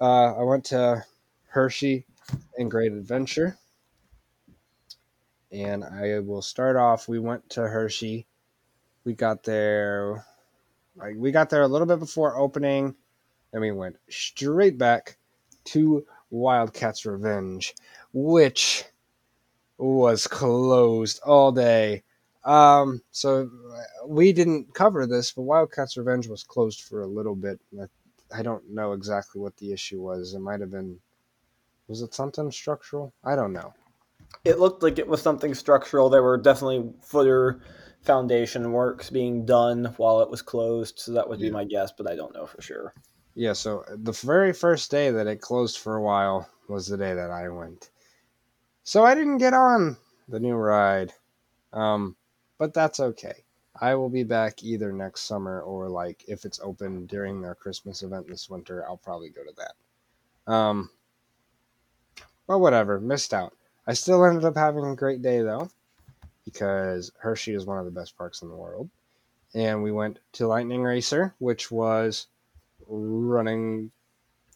Uh, 0.00 0.34
I 0.34 0.42
went 0.42 0.64
to 0.66 1.04
Hershey 1.48 2.06
and 2.56 2.70
Great 2.70 2.92
Adventure. 2.92 3.58
And 5.52 5.84
I 5.84 6.20
will 6.20 6.42
start 6.42 6.76
off. 6.76 7.08
We 7.08 7.18
went 7.18 7.50
to 7.50 7.62
Hershey. 7.62 8.26
We 9.04 9.14
got 9.14 9.42
there, 9.42 10.24
like 10.96 11.16
we 11.16 11.32
got 11.32 11.50
there 11.50 11.62
a 11.62 11.68
little 11.68 11.86
bit 11.86 11.98
before 11.98 12.36
opening, 12.36 12.94
and 13.52 13.60
we 13.60 13.72
went 13.72 13.96
straight 14.08 14.78
back 14.78 15.16
to 15.64 16.06
Wildcats 16.30 17.04
Revenge, 17.04 17.74
which 18.12 18.84
was 19.78 20.26
closed 20.26 21.20
all 21.24 21.50
day. 21.50 22.04
Um, 22.44 23.02
so 23.10 23.50
we 24.06 24.32
didn't 24.32 24.74
cover 24.74 25.06
this, 25.06 25.32
but 25.32 25.42
Wildcats 25.42 25.96
Revenge 25.96 26.28
was 26.28 26.44
closed 26.44 26.82
for 26.82 27.02
a 27.02 27.06
little 27.06 27.34
bit. 27.34 27.60
I, 27.80 27.86
I 28.34 28.42
don't 28.42 28.68
know 28.70 28.92
exactly 28.92 29.40
what 29.40 29.56
the 29.56 29.72
issue 29.72 30.00
was. 30.00 30.34
It 30.34 30.40
might 30.40 30.60
have 30.60 30.70
been, 30.70 30.98
was 31.88 32.02
it 32.02 32.14
something 32.14 32.50
structural? 32.50 33.12
I 33.24 33.36
don't 33.36 33.52
know. 33.52 33.74
It 34.44 34.58
looked 34.58 34.82
like 34.82 34.98
it 34.98 35.08
was 35.08 35.20
something 35.20 35.54
structural. 35.54 36.08
There 36.08 36.22
were 36.22 36.38
definitely 36.38 36.92
footer 37.02 37.62
foundation 38.02 38.72
works 38.72 39.10
being 39.10 39.44
done 39.44 39.86
while 39.96 40.20
it 40.20 40.30
was 40.30 40.42
closed, 40.42 40.98
so 40.98 41.12
that 41.12 41.28
would 41.28 41.40
be 41.40 41.46
Yeah. 41.46 41.52
my 41.52 41.64
guess, 41.64 41.92
but 41.92 42.10
I 42.10 42.16
don't 42.16 42.34
know 42.34 42.46
for 42.46 42.62
sure. 42.62 42.94
Yeah, 43.34 43.52
so 43.52 43.84
the 43.88 44.12
very 44.12 44.52
first 44.52 44.90
day 44.90 45.10
that 45.10 45.26
it 45.26 45.40
closed 45.40 45.78
for 45.78 45.96
a 45.96 46.02
while 46.02 46.48
was 46.68 46.86
the 46.86 46.96
day 46.96 47.14
that 47.14 47.30
I 47.30 47.48
went. 47.48 47.90
So 48.84 49.04
I 49.04 49.14
didn't 49.14 49.38
get 49.38 49.54
on 49.54 49.96
the 50.28 50.40
new 50.40 50.54
ride. 50.54 51.12
Um, 51.72 52.16
but 52.58 52.74
that's 52.74 53.00
okay. 53.00 53.44
I 53.80 53.94
will 53.94 54.10
be 54.10 54.24
back 54.24 54.62
either 54.62 54.92
next 54.92 55.22
summer 55.22 55.62
or 55.62 55.88
like 55.88 56.24
if 56.28 56.44
it's 56.44 56.60
open 56.62 57.06
during 57.06 57.40
their 57.40 57.54
Christmas 57.54 58.02
event 58.02 58.28
this 58.28 58.50
winter, 58.50 58.84
I'll 58.86 58.98
probably 58.98 59.30
go 59.30 59.42
to 59.42 59.54
that. 59.56 60.52
Um, 60.52 60.90
but 62.46 62.58
whatever, 62.58 63.00
missed 63.00 63.32
out. 63.32 63.54
I 63.86 63.94
still 63.94 64.24
ended 64.24 64.44
up 64.44 64.56
having 64.56 64.84
a 64.84 64.94
great 64.94 65.22
day 65.22 65.40
though, 65.40 65.70
because 66.44 67.10
Hershey 67.18 67.54
is 67.54 67.64
one 67.64 67.78
of 67.78 67.86
the 67.86 67.90
best 67.90 68.18
parks 68.18 68.42
in 68.42 68.50
the 68.50 68.56
world. 68.56 68.90
And 69.54 69.82
we 69.82 69.92
went 69.92 70.18
to 70.32 70.46
Lightning 70.46 70.82
Racer, 70.82 71.34
which 71.38 71.70
was 71.70 72.26
running 72.86 73.90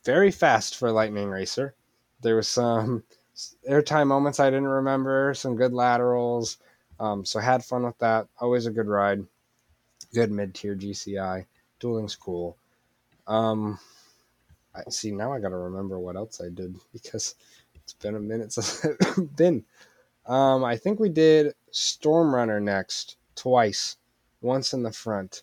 very 0.04 0.30
fast 0.30 0.76
for 0.76 0.92
Lightning 0.92 1.28
Racer. 1.28 1.74
There 2.20 2.36
was 2.36 2.48
some 2.48 3.04
airtime 3.68 4.06
moments 4.06 4.38
I 4.38 4.50
didn't 4.50 4.68
remember, 4.68 5.32
some 5.34 5.56
good 5.56 5.72
laterals. 5.72 6.58
Um, 7.04 7.24
so 7.26 7.40
had 7.40 7.64
fun 7.64 7.84
with 7.84 7.98
that. 7.98 8.28
Always 8.40 8.66
a 8.66 8.70
good 8.72 8.88
ride. 8.88 9.24
Good 10.14 10.30
mid 10.32 10.54
tier 10.54 10.76
GCI. 10.76 11.46
Dueling's 11.80 12.16
cool. 12.16 12.56
Um, 13.26 13.78
I 14.74 14.82
see 14.90 15.12
now. 15.12 15.32
I 15.32 15.40
got 15.40 15.50
to 15.50 15.56
remember 15.56 15.98
what 15.98 16.16
else 16.16 16.40
I 16.40 16.48
did 16.54 16.76
because 16.92 17.36
it's 17.76 17.94
been 17.94 18.16
a 18.16 18.20
minute 18.20 18.52
since 18.52 18.86
I've 19.18 19.36
been. 19.36 19.64
Um, 20.26 20.64
I 20.64 20.76
think 20.76 21.00
we 21.00 21.10
did 21.10 21.54
Storm 21.72 22.34
Runner 22.34 22.60
next 22.60 23.16
twice, 23.36 23.96
once 24.40 24.72
in 24.72 24.82
the 24.82 24.92
front, 24.92 25.42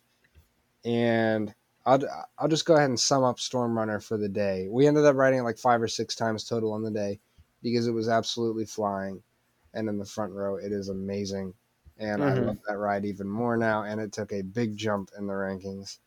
and 0.85 1.53
I'll 1.85 2.01
I'll 2.39 2.49
just 2.49 2.65
go 2.65 2.75
ahead 2.75 2.89
and 2.89 2.99
sum 2.99 3.23
up 3.23 3.39
Storm 3.39 3.77
Runner 3.77 3.99
for 3.99 4.17
the 4.17 4.29
day. 4.29 4.67
We 4.69 4.87
ended 4.87 5.05
up 5.05 5.15
riding 5.15 5.39
it 5.39 5.43
like 5.43 5.59
five 5.59 5.81
or 5.81 5.87
six 5.87 6.15
times 6.15 6.45
total 6.45 6.73
on 6.73 6.83
the 6.83 6.91
day. 6.91 7.19
because 7.63 7.87
it 7.87 7.91
was 7.93 8.09
absolutely 8.09 8.65
flying, 8.65 9.23
and 9.73 9.89
in 9.89 9.97
the 9.97 10.05
front 10.05 10.33
row, 10.33 10.55
it 10.57 10.71
is 10.71 10.89
amazing, 10.89 11.53
and 11.97 12.23
I 12.23 12.33
Mhm. 12.33 12.45
love 12.47 12.57
that 12.67 12.77
ride 12.77 13.05
even 13.05 13.27
more 13.27 13.57
now. 13.57 13.83
And 13.83 13.99
it 14.01 14.11
took 14.11 14.31
a 14.33 14.41
big 14.41 14.75
jump 14.77 15.11
in 15.17 15.27
the 15.27 15.33
rankings. 15.33 15.99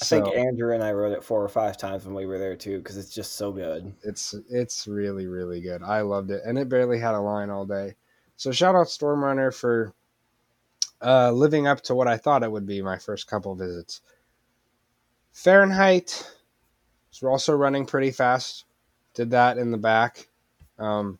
I 0.00 0.04
So 0.04 0.22
think 0.22 0.28
Andrew 0.28 0.72
and 0.74 0.82
I 0.82 0.92
rode 0.92 1.12
it 1.12 1.24
four 1.24 1.42
or 1.42 1.48
five 1.48 1.76
times 1.76 2.04
when 2.04 2.14
we 2.14 2.26
were 2.26 2.38
there 2.38 2.56
too, 2.56 2.78
because 2.78 2.96
it's 2.96 3.14
just 3.14 3.32
so 3.34 3.52
good. 3.52 3.94
it's 4.02 4.34
it's 4.48 4.86
really 4.86 5.26
really 5.26 5.60
good. 5.60 5.82
I 5.82 6.00
loved 6.02 6.30
it, 6.30 6.42
and 6.44 6.58
it 6.58 6.68
barely 6.68 6.98
had 6.98 7.14
a 7.14 7.20
line 7.20 7.50
all 7.50 7.66
day. 7.66 7.96
So 8.36 8.52
shout 8.52 8.74
out 8.76 8.86
Stormrunner 8.86 9.52
for 9.54 9.92
uh, 11.02 11.32
living 11.32 11.66
up 11.66 11.80
to 11.82 11.94
what 11.94 12.08
I 12.08 12.16
thought 12.16 12.42
it 12.42 12.50
would 12.52 12.66
be 12.66 12.82
my 12.82 12.98
first 12.98 13.26
couple 13.26 13.54
visits. 13.54 14.00
Fahrenheit 15.32 16.28
is 17.12 17.22
also 17.22 17.54
running 17.56 17.86
pretty 17.86 18.10
fast. 18.10 18.64
Did 19.14 19.30
that 19.30 19.58
in 19.58 19.70
the 19.70 19.78
back. 19.78 20.28
Um, 20.78 21.18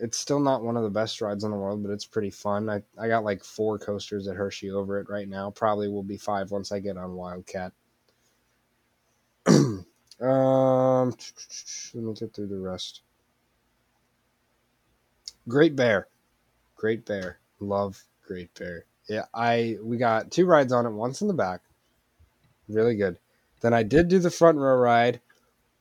it's 0.00 0.18
still 0.18 0.40
not 0.40 0.62
one 0.62 0.76
of 0.76 0.82
the 0.82 0.90
best 0.90 1.20
rides 1.20 1.44
in 1.44 1.50
the 1.50 1.56
world, 1.56 1.82
but 1.82 1.92
it's 1.92 2.06
pretty 2.06 2.30
fun. 2.30 2.70
I, 2.70 2.82
I 2.98 3.06
got 3.06 3.22
like 3.22 3.44
four 3.44 3.78
coasters 3.78 4.26
at 4.28 4.36
Hershey 4.36 4.70
over 4.70 4.98
it 4.98 5.10
right 5.10 5.28
now. 5.28 5.50
Probably 5.50 5.88
will 5.88 6.02
be 6.02 6.16
five 6.16 6.50
once 6.50 6.72
I 6.72 6.80
get 6.80 6.96
on 6.96 7.14
Wildcat. 7.14 7.72
um, 9.46 9.84
let 10.20 12.02
me 12.02 12.14
get 12.14 12.34
through 12.34 12.48
the 12.48 12.58
rest. 12.58 13.02
Great 15.48 15.76
Bear, 15.76 16.08
Great 16.76 17.04
Bear, 17.04 17.38
love 17.60 18.02
Great 18.26 18.52
Bear. 18.54 18.86
Yeah, 19.08 19.26
I 19.34 19.76
we 19.82 19.96
got 19.98 20.30
two 20.30 20.46
rides 20.46 20.72
on 20.72 20.86
it. 20.86 20.90
Once 20.90 21.20
in 21.20 21.28
the 21.28 21.34
back, 21.34 21.60
really 22.68 22.96
good. 22.96 23.18
Then 23.60 23.74
I 23.74 23.82
did 23.82 24.08
do 24.08 24.18
the 24.18 24.30
front 24.30 24.58
row 24.58 24.76
ride. 24.76 25.20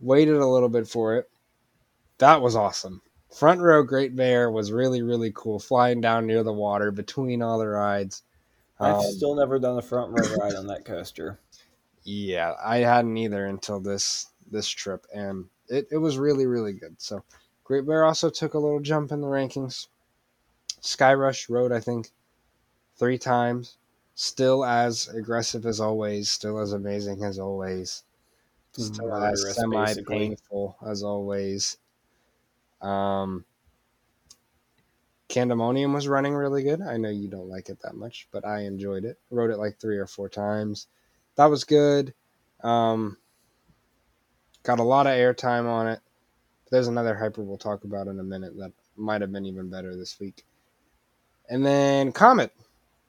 Waited 0.01 0.35
a 0.35 0.47
little 0.47 0.69
bit 0.69 0.87
for 0.87 1.15
it. 1.15 1.29
That 2.17 2.41
was 2.41 2.55
awesome. 2.55 3.01
Front 3.31 3.61
row 3.61 3.83
Great 3.83 4.15
Bear 4.15 4.49
was 4.51 4.71
really 4.71 5.01
really 5.01 5.31
cool. 5.35 5.59
Flying 5.59 6.01
down 6.01 6.25
near 6.25 6.43
the 6.43 6.53
water 6.53 6.91
between 6.91 7.41
all 7.41 7.59
the 7.59 7.67
rides. 7.67 8.23
I've 8.79 8.95
Um, 8.95 9.01
still 9.03 9.35
never 9.35 9.59
done 9.59 9.77
a 9.77 9.81
front 9.81 10.11
row 10.11 10.35
ride 10.37 10.55
on 10.55 10.67
that 10.67 10.85
coaster. 10.85 11.39
yeah, 12.03 12.53
I 12.63 12.77
hadn't 12.77 13.17
either 13.17 13.45
until 13.45 13.79
this 13.79 14.27
this 14.49 14.67
trip, 14.67 15.05
and 15.13 15.45
it, 15.67 15.87
it 15.91 15.97
was 15.97 16.17
really 16.17 16.47
really 16.47 16.73
good. 16.73 16.95
So, 16.99 17.23
Great 17.63 17.85
Bear 17.85 18.03
also 18.03 18.29
took 18.29 18.53
a 18.55 18.59
little 18.59 18.79
jump 18.79 19.11
in 19.11 19.21
the 19.21 19.27
rankings. 19.27 19.87
Sky 20.81 21.13
Rush 21.13 21.49
rode, 21.49 21.71
I 21.71 21.79
think, 21.81 22.11
three 22.95 23.17
times. 23.17 23.77
Still 24.15 24.65
as 24.65 25.07
aggressive 25.09 25.65
as 25.65 25.79
always. 25.79 26.29
Still 26.29 26.59
as 26.59 26.73
amazing 26.73 27.23
as 27.23 27.37
always. 27.37 28.03
Still 28.71 29.13
as 29.13 29.55
semi 29.55 29.93
painful 30.07 30.77
as 30.85 31.03
always. 31.03 31.77
Um, 32.81 33.45
Candymonium 35.29 35.93
was 35.93 36.07
running 36.07 36.33
really 36.33 36.63
good. 36.63 36.81
I 36.81 36.97
know 36.97 37.09
you 37.09 37.27
don't 37.27 37.49
like 37.49 37.69
it 37.69 37.79
that 37.83 37.95
much, 37.95 38.27
but 38.31 38.45
I 38.45 38.61
enjoyed 38.61 39.05
it. 39.05 39.19
Wrote 39.29 39.51
it 39.51 39.57
like 39.57 39.79
three 39.79 39.97
or 39.97 40.07
four 40.07 40.27
times. 40.27 40.87
That 41.35 41.45
was 41.45 41.63
good. 41.63 42.13
Um, 42.63 43.17
got 44.63 44.79
a 44.79 44.83
lot 44.83 45.07
of 45.07 45.13
airtime 45.13 45.65
on 45.65 45.87
it. 45.87 45.99
There's 46.71 46.87
another 46.87 47.15
hyper 47.15 47.43
we'll 47.43 47.57
talk 47.57 47.83
about 47.83 48.07
in 48.07 48.19
a 48.19 48.23
minute 48.23 48.55
that 48.57 48.71
might 48.95 49.21
have 49.21 49.31
been 49.31 49.45
even 49.45 49.69
better 49.69 49.95
this 49.95 50.19
week. 50.19 50.43
And 51.49 51.65
then 51.65 52.11
Comet. 52.11 52.51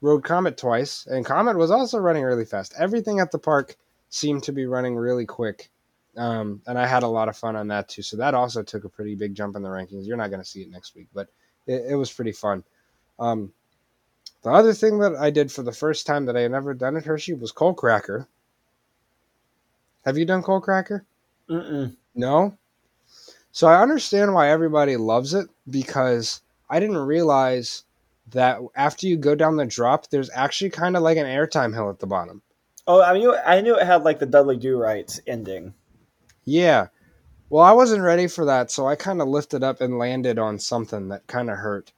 Rode 0.02 0.24
Comet 0.24 0.56
twice, 0.56 1.06
and 1.06 1.26
Comet 1.26 1.58
was 1.58 1.70
also 1.70 1.98
running 1.98 2.22
really 2.22 2.46
fast. 2.46 2.72
Everything 2.78 3.20
at 3.20 3.30
the 3.32 3.38
park 3.38 3.76
seemed 4.08 4.42
to 4.44 4.52
be 4.52 4.64
running 4.64 4.96
really 4.96 5.26
quick. 5.26 5.70
Um, 6.16 6.60
and 6.66 6.78
I 6.78 6.86
had 6.86 7.02
a 7.02 7.08
lot 7.08 7.28
of 7.28 7.36
fun 7.36 7.56
on 7.56 7.68
that 7.68 7.88
too. 7.88 8.02
So 8.02 8.16
that 8.16 8.34
also 8.34 8.62
took 8.62 8.84
a 8.84 8.88
pretty 8.88 9.14
big 9.14 9.34
jump 9.34 9.56
in 9.56 9.62
the 9.62 9.68
rankings. 9.68 10.06
You're 10.06 10.16
not 10.16 10.30
going 10.30 10.42
to 10.42 10.48
see 10.48 10.62
it 10.62 10.70
next 10.70 10.94
week, 10.94 11.06
but 11.14 11.28
it, 11.66 11.84
it 11.90 11.94
was 11.94 12.12
pretty 12.12 12.32
fun. 12.32 12.64
Um, 13.18 13.52
the 14.42 14.50
other 14.50 14.72
thing 14.72 14.98
that 15.00 15.14
I 15.16 15.30
did 15.30 15.52
for 15.52 15.62
the 15.62 15.72
first 15.72 16.06
time 16.06 16.26
that 16.26 16.36
I 16.36 16.40
had 16.40 16.50
never 16.50 16.74
done 16.74 16.96
at 16.96 17.04
Hershey 17.04 17.34
was 17.34 17.52
Coal 17.52 17.74
Cracker. 17.74 18.26
Have 20.04 20.16
you 20.16 20.24
done 20.24 20.42
Coal 20.42 20.60
Cracker? 20.60 21.04
Mm-mm. 21.48 21.94
No. 22.14 22.56
So 23.52 23.66
I 23.66 23.82
understand 23.82 24.32
why 24.32 24.50
everybody 24.50 24.96
loves 24.96 25.34
it 25.34 25.48
because 25.68 26.40
I 26.68 26.80
didn't 26.80 26.98
realize 26.98 27.84
that 28.30 28.60
after 28.76 29.06
you 29.06 29.16
go 29.16 29.34
down 29.34 29.56
the 29.56 29.66
drop, 29.66 30.08
there's 30.08 30.30
actually 30.34 30.70
kind 30.70 30.96
of 30.96 31.02
like 31.02 31.18
an 31.18 31.26
airtime 31.26 31.74
hill 31.74 31.90
at 31.90 31.98
the 31.98 32.06
bottom. 32.06 32.42
Oh, 32.86 33.02
I 33.02 33.18
knew 33.18 33.36
I 33.36 33.60
knew 33.60 33.76
it 33.76 33.86
had 33.86 34.04
like 34.04 34.18
the 34.18 34.26
Dudley 34.26 34.56
Do 34.56 34.78
Right 34.78 35.10
ending. 35.26 35.74
Yeah. 36.44 36.88
Well, 37.48 37.64
I 37.64 37.72
wasn't 37.72 38.02
ready 38.02 38.28
for 38.28 38.44
that, 38.44 38.70
so 38.70 38.86
I 38.86 38.94
kind 38.94 39.20
of 39.20 39.28
lifted 39.28 39.64
up 39.64 39.80
and 39.80 39.98
landed 39.98 40.38
on 40.38 40.58
something 40.58 41.08
that 41.08 41.26
kind 41.26 41.50
of 41.50 41.58
hurt. 41.58 41.92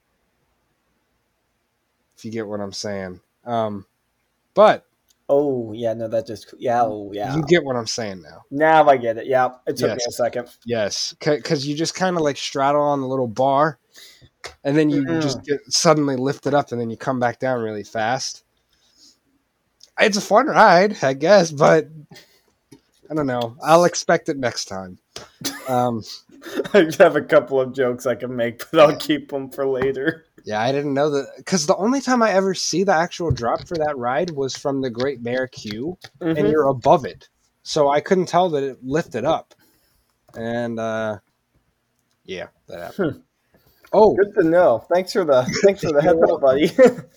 If 2.16 2.24
you 2.24 2.31
get 2.31 2.46
what 2.46 2.61
I'm 2.61 2.72
saying. 2.72 3.20
Um, 3.44 3.87
but 4.55 4.87
Oh 5.28 5.72
yeah, 5.72 5.94
no, 5.94 6.09
that 6.09 6.26
just 6.26 6.52
yeah, 6.59 6.83
oh 6.83 7.11
yeah. 7.14 7.35
you 7.35 7.42
get 7.44 7.64
what 7.64 7.76
I'm 7.76 7.87
saying 7.87 8.22
now. 8.22 8.42
now 8.50 8.87
I 8.88 8.96
get 8.96 9.16
it. 9.16 9.26
Yeah, 9.26 9.50
it 9.66 9.76
took 9.76 9.96
me 9.96 10.05
a 10.07 10.12
second. 10.12 10.48
Yes, 10.66 11.14
because 11.18 11.66
you 11.66 11.74
just 11.74 11.94
kind 11.94 12.16
of 12.16 12.22
like 12.22 12.37
straddle 12.37 12.83
on 12.83 13.00
the 13.00 13.07
little 13.07 13.28
bar, 13.28 13.78
and 14.64 14.76
then 14.76 14.90
you 14.90 15.02
Mhm. 15.02 15.22
just 15.22 15.42
get 15.44 15.61
suddenly 15.72 16.16
lifted 16.16 16.55
up, 16.55 16.72
and 16.72 16.81
then 16.81 16.90
you 16.90 16.96
come 16.96 17.18
back 17.18 17.38
down 17.38 17.62
really 17.62 17.85
fast. 17.85 18.44
It's 19.98 20.16
a 20.16 20.20
fun 20.22 20.46
ride, 20.46 21.02
I 21.02 21.14
guess, 21.14 21.50
but 21.50 21.88
I 23.12 23.14
don't 23.14 23.27
know. 23.27 23.55
I'll 23.62 23.85
expect 23.85 24.31
it 24.31 24.38
next 24.38 24.64
time. 24.64 24.98
Um, 25.68 26.03
I 26.72 26.90
have 26.98 27.14
a 27.14 27.20
couple 27.20 27.61
of 27.61 27.75
jokes 27.75 28.07
I 28.07 28.14
can 28.14 28.35
make, 28.35 28.62
but 28.70 28.81
I'll 28.81 28.96
keep 28.96 29.29
them 29.31 29.51
for 29.51 29.66
later. 29.66 30.25
yeah, 30.46 30.62
I 30.62 30.72
didn't 30.72 30.94
know 30.94 31.11
that 31.11 31.27
because 31.37 31.66
the 31.66 31.77
only 31.77 32.01
time 32.01 32.22
I 32.22 32.31
ever 32.33 32.55
see 32.55 32.85
the 32.85 32.94
actual 32.94 33.31
drop 33.31 33.68
for 33.68 33.77
that 33.77 33.98
ride 33.98 34.31
was 34.31 34.57
from 34.57 34.81
the 34.81 34.88
Great 34.88 35.22
Bear 35.22 35.46
Queue, 35.46 35.98
and 36.22 36.38
Mhm. 36.38 36.51
you're 36.51 36.68
above 36.68 37.05
it, 37.05 37.29
so 37.64 37.90
I 37.90 38.01
couldn't 38.01 38.27
tell 38.31 38.48
that 38.48 38.62
it 38.62 38.79
lifted 38.83 39.27
up. 39.27 39.53
And 40.35 40.81
uh, 40.81 41.18
yeah, 42.25 42.46
that 42.68 42.81
happened. 42.81 43.22
Oh, 43.92 44.16
Good 44.16 44.33
to 44.40 44.48
know. 44.48 44.87
Thanks 44.90 45.12
for 45.12 45.27
the 45.27 45.42
thanks 45.62 45.83
for 45.83 45.92
the 45.92 46.01
heads 46.01 46.22
up, 46.31 46.40
buddy. 46.40 46.70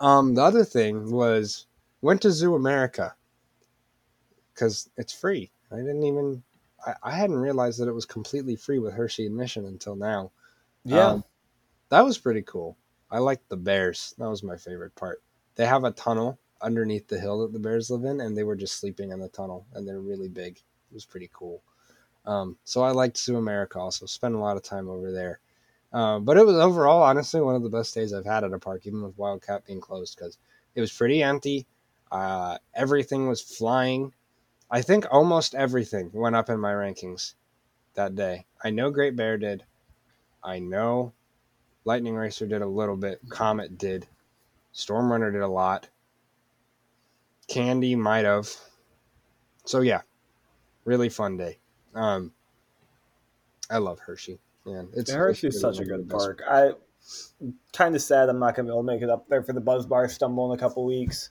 Um, 0.00 0.34
the 0.34 0.42
other 0.42 0.64
thing 0.64 1.12
was 1.12 1.66
went 2.02 2.20
to 2.22 2.32
Zoo 2.32 2.56
America 2.56 3.14
because 4.54 4.88
it's 4.96 5.12
free. 5.12 5.50
I 5.70 5.76
didn't 5.76 6.04
even 6.04 6.42
I, 6.86 6.94
I 7.02 7.10
hadn't 7.12 7.38
realized 7.38 7.80
that 7.80 7.88
it 7.88 7.94
was 7.94 8.06
completely 8.06 8.56
free 8.56 8.78
with 8.78 8.94
Hershey 8.94 9.26
admission 9.26 9.66
until 9.66 9.96
now. 9.96 10.30
Um, 11.12 11.24
that 11.88 12.04
was 12.04 12.18
pretty 12.18 12.42
cool. 12.42 12.76
I 13.10 13.18
liked 13.18 13.48
the 13.48 13.56
bears. 13.56 14.14
That 14.18 14.28
was 14.28 14.42
my 14.42 14.56
favorite 14.56 14.94
part. 14.94 15.22
They 15.56 15.66
have 15.66 15.84
a 15.84 15.92
tunnel 15.92 16.38
underneath 16.60 17.06
the 17.08 17.20
hill 17.20 17.40
that 17.40 17.52
the 17.52 17.58
bears 17.58 17.90
live 17.90 18.04
in, 18.04 18.20
and 18.20 18.36
they 18.36 18.42
were 18.42 18.56
just 18.56 18.80
sleeping 18.80 19.12
in 19.12 19.20
the 19.20 19.28
tunnel, 19.28 19.66
and 19.74 19.86
they're 19.86 20.00
really 20.00 20.28
big. 20.28 20.56
It 20.56 20.94
was 20.94 21.04
pretty 21.04 21.30
cool. 21.32 21.62
Um, 22.26 22.56
so 22.64 22.82
I 22.82 22.90
liked 22.90 23.18
Zoo 23.18 23.36
America 23.36 23.78
also. 23.78 24.06
Spent 24.06 24.34
a 24.34 24.38
lot 24.38 24.56
of 24.56 24.62
time 24.62 24.88
over 24.88 25.12
there. 25.12 25.40
Um, 25.92 26.24
but 26.24 26.36
it 26.36 26.44
was 26.44 26.56
overall, 26.56 27.02
honestly, 27.02 27.40
one 27.40 27.54
of 27.54 27.62
the 27.62 27.68
best 27.68 27.94
days 27.94 28.12
I've 28.12 28.24
had 28.24 28.42
at 28.42 28.52
a 28.52 28.58
park, 28.58 28.86
even 28.86 29.02
with 29.02 29.16
Wildcat 29.16 29.64
being 29.66 29.80
closed, 29.80 30.16
because 30.16 30.38
it 30.74 30.80
was 30.80 30.92
pretty 30.92 31.22
empty. 31.22 31.66
Uh, 32.10 32.58
everything 32.74 33.28
was 33.28 33.40
flying. 33.40 34.12
I 34.74 34.82
think 34.82 35.06
almost 35.08 35.54
everything 35.54 36.10
went 36.12 36.34
up 36.34 36.50
in 36.50 36.58
my 36.58 36.72
rankings 36.72 37.34
that 37.94 38.16
day. 38.16 38.44
I 38.64 38.70
know 38.70 38.90
Great 38.90 39.14
Bear 39.14 39.38
did. 39.38 39.62
I 40.42 40.58
know 40.58 41.12
Lightning 41.84 42.16
Racer 42.16 42.44
did 42.44 42.60
a 42.60 42.66
little 42.66 42.96
bit. 42.96 43.20
Comet 43.28 43.78
did. 43.78 44.08
Storm 44.72 45.12
Runner 45.12 45.30
did 45.30 45.42
a 45.42 45.46
lot. 45.46 45.88
Candy 47.46 47.94
might 47.94 48.24
have. 48.24 48.50
So 49.64 49.80
yeah, 49.80 50.00
really 50.84 51.08
fun 51.08 51.36
day. 51.36 51.58
Um, 51.94 52.32
I 53.70 53.78
love 53.78 54.00
Hershey. 54.00 54.40
Man, 54.66 54.88
it's 54.92 55.12
Hershey's 55.12 55.54
it's 55.54 55.60
such 55.60 55.78
a 55.78 55.84
good 55.84 56.00
of 56.00 56.08
the 56.08 56.14
best- 56.14 56.24
park. 56.24 56.42
I 56.50 56.72
kind 57.72 57.94
of 57.94 58.02
sad 58.02 58.28
I'm 58.28 58.40
not 58.40 58.56
gonna 58.56 58.66
be 58.66 58.72
able 58.72 58.82
to 58.82 58.86
make 58.86 59.02
it 59.02 59.08
up 59.10 59.28
there 59.28 59.44
for 59.44 59.52
the 59.52 59.60
Buzz 59.60 59.86
Bar 59.86 60.08
Stumble 60.08 60.52
in 60.52 60.58
a 60.58 60.60
couple 60.60 60.84
weeks, 60.84 61.30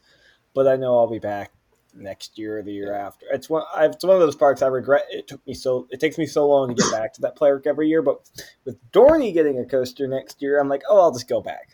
but 0.53 0.65
I 0.65 0.77
know 0.77 0.97
I'll 0.97 1.11
be 1.11 1.19
back 1.19 1.51
next 1.95 2.37
year 2.37 2.59
or 2.59 2.61
the 2.63 2.71
year 2.71 2.93
after. 2.93 3.25
It's 3.31 3.49
one. 3.49 3.63
It's 3.77 4.03
one 4.03 4.15
of 4.15 4.21
those 4.21 4.35
parks 4.35 4.61
I 4.61 4.67
regret. 4.67 5.05
It 5.09 5.27
took 5.27 5.45
me 5.45 5.53
so. 5.53 5.87
It 5.89 5.99
takes 5.99 6.17
me 6.17 6.25
so 6.25 6.47
long 6.47 6.69
to 6.69 6.75
get 6.75 6.91
back 6.91 7.13
to 7.13 7.21
that 7.21 7.35
park 7.35 7.67
every 7.67 7.87
year. 7.87 8.01
But 8.01 8.29
with 8.65 8.77
Dorney 8.91 9.33
getting 9.33 9.59
a 9.59 9.65
coaster 9.65 10.07
next 10.07 10.41
year, 10.41 10.59
I'm 10.59 10.69
like, 10.69 10.83
oh, 10.89 10.99
I'll 10.99 11.11
just 11.11 11.27
go 11.27 11.41
back. 11.41 11.69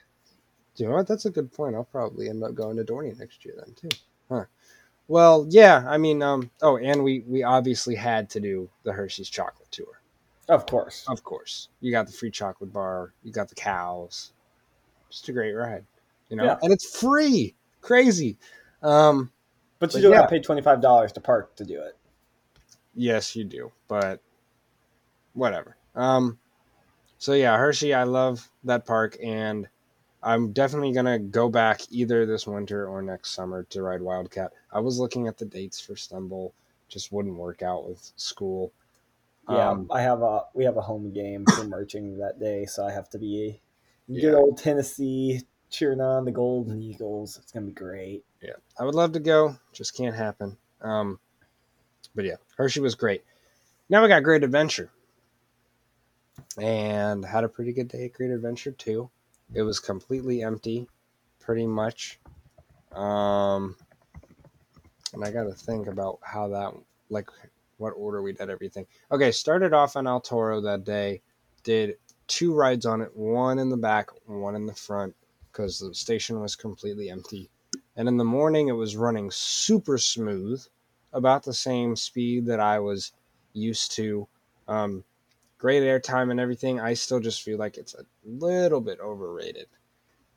Do 0.75 0.83
you 0.83 0.89
know 0.89 0.95
what? 0.95 1.07
That's 1.07 1.25
a 1.25 1.31
good 1.31 1.51
point. 1.51 1.75
I'll 1.75 1.83
probably 1.83 2.29
end 2.29 2.43
up 2.43 2.55
going 2.55 2.77
to 2.77 2.83
Dorney 2.83 3.17
next 3.17 3.43
year 3.43 3.55
then 3.57 3.75
too. 3.75 3.97
Huh. 4.29 4.45
Well, 5.07 5.47
yeah. 5.49 5.83
I 5.87 5.97
mean, 5.97 6.21
um. 6.21 6.51
Oh, 6.61 6.77
and 6.77 7.03
we 7.03 7.23
we 7.27 7.43
obviously 7.43 7.95
had 7.95 8.29
to 8.31 8.39
do 8.39 8.69
the 8.83 8.93
Hershey's 8.93 9.29
chocolate 9.29 9.71
tour. 9.71 10.01
Of 10.47 10.65
course. 10.65 11.05
Of 11.07 11.23
course, 11.23 11.69
you 11.79 11.91
got 11.91 12.07
the 12.07 12.13
free 12.13 12.31
chocolate 12.31 12.73
bar. 12.73 13.13
You 13.23 13.31
got 13.31 13.49
the 13.49 13.55
cows. 13.55 14.31
Just 15.09 15.29
a 15.29 15.31
great 15.31 15.53
ride, 15.53 15.85
you 16.29 16.37
know. 16.37 16.43
Yeah. 16.43 16.57
And 16.61 16.71
it's 16.71 16.99
free. 16.99 17.55
Crazy. 17.81 18.37
Um. 18.81 19.31
But 19.79 19.93
you 19.93 19.97
But 19.97 20.01
do 20.01 20.09
yeah. 20.09 20.15
have 20.17 20.25
to 20.25 20.29
pay 20.35 20.41
twenty 20.41 20.61
five 20.61 20.81
dollars 20.81 21.11
to 21.13 21.21
park 21.21 21.55
to 21.55 21.63
do 21.65 21.81
it. 21.81 21.97
Yes, 22.95 23.35
you 23.35 23.43
do, 23.45 23.71
but 23.87 24.21
whatever. 25.33 25.77
Um, 25.95 26.37
so 27.17 27.33
yeah, 27.33 27.57
Hershey, 27.57 27.93
I 27.93 28.03
love 28.03 28.49
that 28.63 28.85
park, 28.85 29.17
and 29.23 29.67
I'm 30.21 30.51
definitely 30.51 30.91
gonna 30.91 31.19
go 31.19 31.49
back 31.49 31.81
either 31.89 32.25
this 32.25 32.45
winter 32.45 32.87
or 32.87 33.01
next 33.01 33.31
summer 33.31 33.63
to 33.69 33.81
ride 33.81 34.01
Wildcat. 34.01 34.51
I 34.71 34.79
was 34.79 34.99
looking 34.99 35.27
at 35.27 35.37
the 35.37 35.45
dates 35.45 35.79
for 35.79 35.95
Stumble, 35.95 36.53
just 36.89 37.11
wouldn't 37.11 37.35
work 37.35 37.61
out 37.61 37.87
with 37.87 38.11
school. 38.17 38.71
Yeah, 39.49 39.69
Um, 39.69 39.87
I 39.91 40.01
have 40.01 40.21
a 40.21 40.45
we 40.53 40.65
have 40.65 40.77
a 40.77 40.81
home 40.81 41.11
game 41.11 41.45
for 41.45 41.63
marching 41.63 42.17
that 42.17 42.39
day, 42.39 42.65
so 42.65 42.85
I 42.85 42.91
have 42.91 43.09
to 43.11 43.17
be 43.17 43.61
good 44.07 44.23
Yeah. 44.23 44.35
old 44.35 44.57
Tennessee 44.57 45.41
cheering 45.69 46.01
on 46.01 46.25
the 46.25 46.31
Golden 46.31 46.81
Eagles. 46.81 47.37
It's 47.41 47.51
gonna 47.51 47.65
be 47.67 47.71
great. 47.71 48.23
yeah, 48.41 48.53
I 48.79 48.85
would 48.85 48.95
love 48.95 49.11
to 49.13 49.19
go, 49.19 49.55
just 49.73 49.95
can't 49.95 50.15
happen. 50.15 50.57
Um, 50.81 51.19
but 52.15 52.25
yeah, 52.25 52.35
Hershey 52.57 52.79
was 52.79 52.95
great. 52.95 53.23
Now 53.89 54.01
we 54.01 54.07
got 54.07 54.23
Great 54.23 54.43
Adventure, 54.43 54.91
and 56.57 57.25
had 57.25 57.43
a 57.43 57.49
pretty 57.49 57.73
good 57.73 57.87
day 57.87 58.05
at 58.05 58.13
Great 58.13 58.31
Adventure 58.31 58.71
too. 58.71 59.09
It 59.53 59.63
was 59.63 59.79
completely 59.79 60.43
empty, 60.43 60.87
pretty 61.39 61.65
much. 61.65 62.19
Um, 62.91 63.75
and 65.13 65.23
I 65.23 65.31
got 65.31 65.43
to 65.43 65.53
think 65.53 65.87
about 65.87 66.19
how 66.21 66.47
that, 66.49 66.73
like, 67.09 67.29
what 67.77 67.91
order 67.91 68.21
we 68.21 68.33
did 68.33 68.49
everything. 68.49 68.85
Okay, 69.11 69.31
started 69.31 69.73
off 69.73 69.95
on 69.95 70.05
El 70.05 70.21
Toro 70.21 70.61
that 70.61 70.83
day, 70.83 71.21
did 71.63 71.97
two 72.27 72.53
rides 72.53 72.85
on 72.85 73.01
it, 73.01 73.15
one 73.15 73.57
in 73.57 73.69
the 73.69 73.77
back, 73.77 74.09
one 74.27 74.55
in 74.55 74.65
the 74.65 74.73
front, 74.75 75.15
because 75.51 75.79
the 75.79 75.93
station 75.93 76.39
was 76.39 76.55
completely 76.55 77.09
empty. 77.09 77.49
And 77.95 78.07
in 78.07 78.17
the 78.17 78.23
morning, 78.23 78.67
it 78.67 78.73
was 78.73 78.95
running 78.95 79.29
super 79.31 79.97
smooth, 79.97 80.65
about 81.13 81.43
the 81.43 81.53
same 81.53 81.95
speed 81.95 82.45
that 82.45 82.59
I 82.59 82.79
was 82.79 83.11
used 83.53 83.91
to. 83.93 84.27
Um, 84.67 85.03
great 85.57 85.83
airtime 85.83 86.31
and 86.31 86.39
everything. 86.39 86.79
I 86.79 86.93
still 86.93 87.19
just 87.19 87.41
feel 87.41 87.57
like 87.57 87.77
it's 87.77 87.95
a 87.95 88.05
little 88.23 88.81
bit 88.81 88.99
overrated 88.99 89.67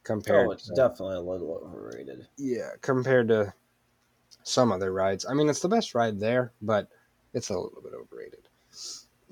compared. 0.05 0.49
Oh, 0.49 0.51
it's 0.53 0.67
to, 0.69 0.75
definitely 0.75 1.17
a 1.17 1.21
little 1.21 1.61
overrated. 1.65 2.27
yeah, 2.37 2.71
compared 2.81 3.29
to 3.29 3.53
some 4.43 4.73
other 4.73 4.93
rides. 4.93 5.27
I 5.29 5.35
mean, 5.35 5.49
it's 5.49 5.61
the 5.61 5.69
best 5.69 5.95
ride 5.95 6.19
there, 6.19 6.53
but 6.61 6.89
it's 7.35 7.51
a 7.51 7.59
little 7.59 7.83
bit 7.83 7.93
overrated. 7.95 8.49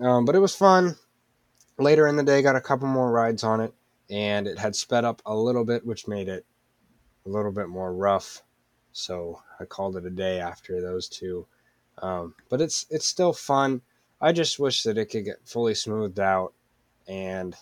Um, 0.01 0.25
but 0.25 0.35
it 0.35 0.41
was 0.41 0.55
fun. 0.55 0.97
Later 1.79 2.07
in 2.07 2.17
the 2.17 2.23
day, 2.23 2.43
got 2.43 2.57
a 2.57 2.61
couple 2.61 2.87
more 2.87 3.11
rides 3.11 3.43
on 3.43 3.61
it, 3.61 3.73
and 4.11 4.47
it 4.47 4.59
had 4.59 4.75
sped 4.75 5.05
up 5.05 5.23
a 5.27 5.35
little 5.35 5.65
bit, 5.65 5.87
which 5.87 6.09
made 6.09 6.29
it 6.29 6.45
a 7.27 7.29
little 7.29 7.53
bit 7.53 7.69
more 7.69 7.93
rough. 7.95 8.43
So 8.93 9.41
I 9.61 9.65
called 9.65 9.97
it 9.97 10.05
a 10.05 10.11
day 10.11 10.41
after 10.41 10.81
those 10.81 11.09
two. 11.09 11.47
Um, 11.99 12.35
but 12.49 12.61
it's 12.61 12.87
it's 12.91 13.07
still 13.07 13.33
fun. 13.33 13.83
I 14.21 14.33
just 14.33 14.59
wish 14.59 14.83
that 14.83 14.99
it 14.99 15.07
could 15.07 15.25
get 15.25 15.47
fully 15.47 15.75
smoothed 15.75 16.19
out, 16.21 16.53
and 17.09 17.55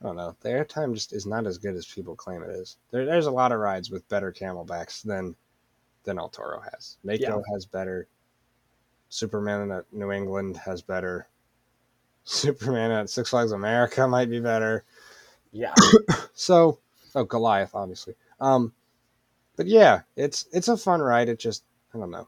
I 0.00 0.06
don't 0.06 0.16
know. 0.16 0.36
The 0.40 0.48
airtime 0.50 0.94
just 0.94 1.12
is 1.12 1.26
not 1.26 1.46
as 1.46 1.58
good 1.58 1.74
as 1.74 1.86
people 1.86 2.16
claim 2.16 2.42
it 2.42 2.50
is. 2.50 2.76
There, 2.90 3.04
there's 3.04 3.26
a 3.26 3.30
lot 3.30 3.52
of 3.52 3.58
rides 3.60 3.90
with 3.90 4.08
better 4.08 4.32
camelbacks 4.32 5.02
than 5.02 5.34
than 6.04 6.18
El 6.18 6.28
Toro 6.28 6.60
has. 6.60 6.96
Mako 7.04 7.18
Yeah. 7.20 7.36
has 7.52 7.66
better. 7.66 8.06
Superman 9.08 9.70
at 9.70 9.84
New 9.92 10.10
England 10.12 10.56
has 10.58 10.82
better. 10.82 11.28
Superman 12.24 12.90
at 12.90 13.10
Six 13.10 13.30
Flags 13.30 13.52
America 13.52 14.06
might 14.08 14.30
be 14.30 14.40
better. 14.40 14.84
Yeah, 15.54 15.72
So, 16.34 16.80
oh 17.14 17.24
Goliath, 17.24 17.74
obviously. 17.74 18.14
Um, 18.40 18.72
but 19.56 19.66
yeah, 19.66 20.00
it's 20.16 20.46
it's 20.52 20.66
a 20.68 20.76
fun 20.76 21.00
ride. 21.00 21.28
It 21.28 21.38
just 21.38 21.62
I 21.94 21.98
don't 21.98 22.10
know. 22.10 22.26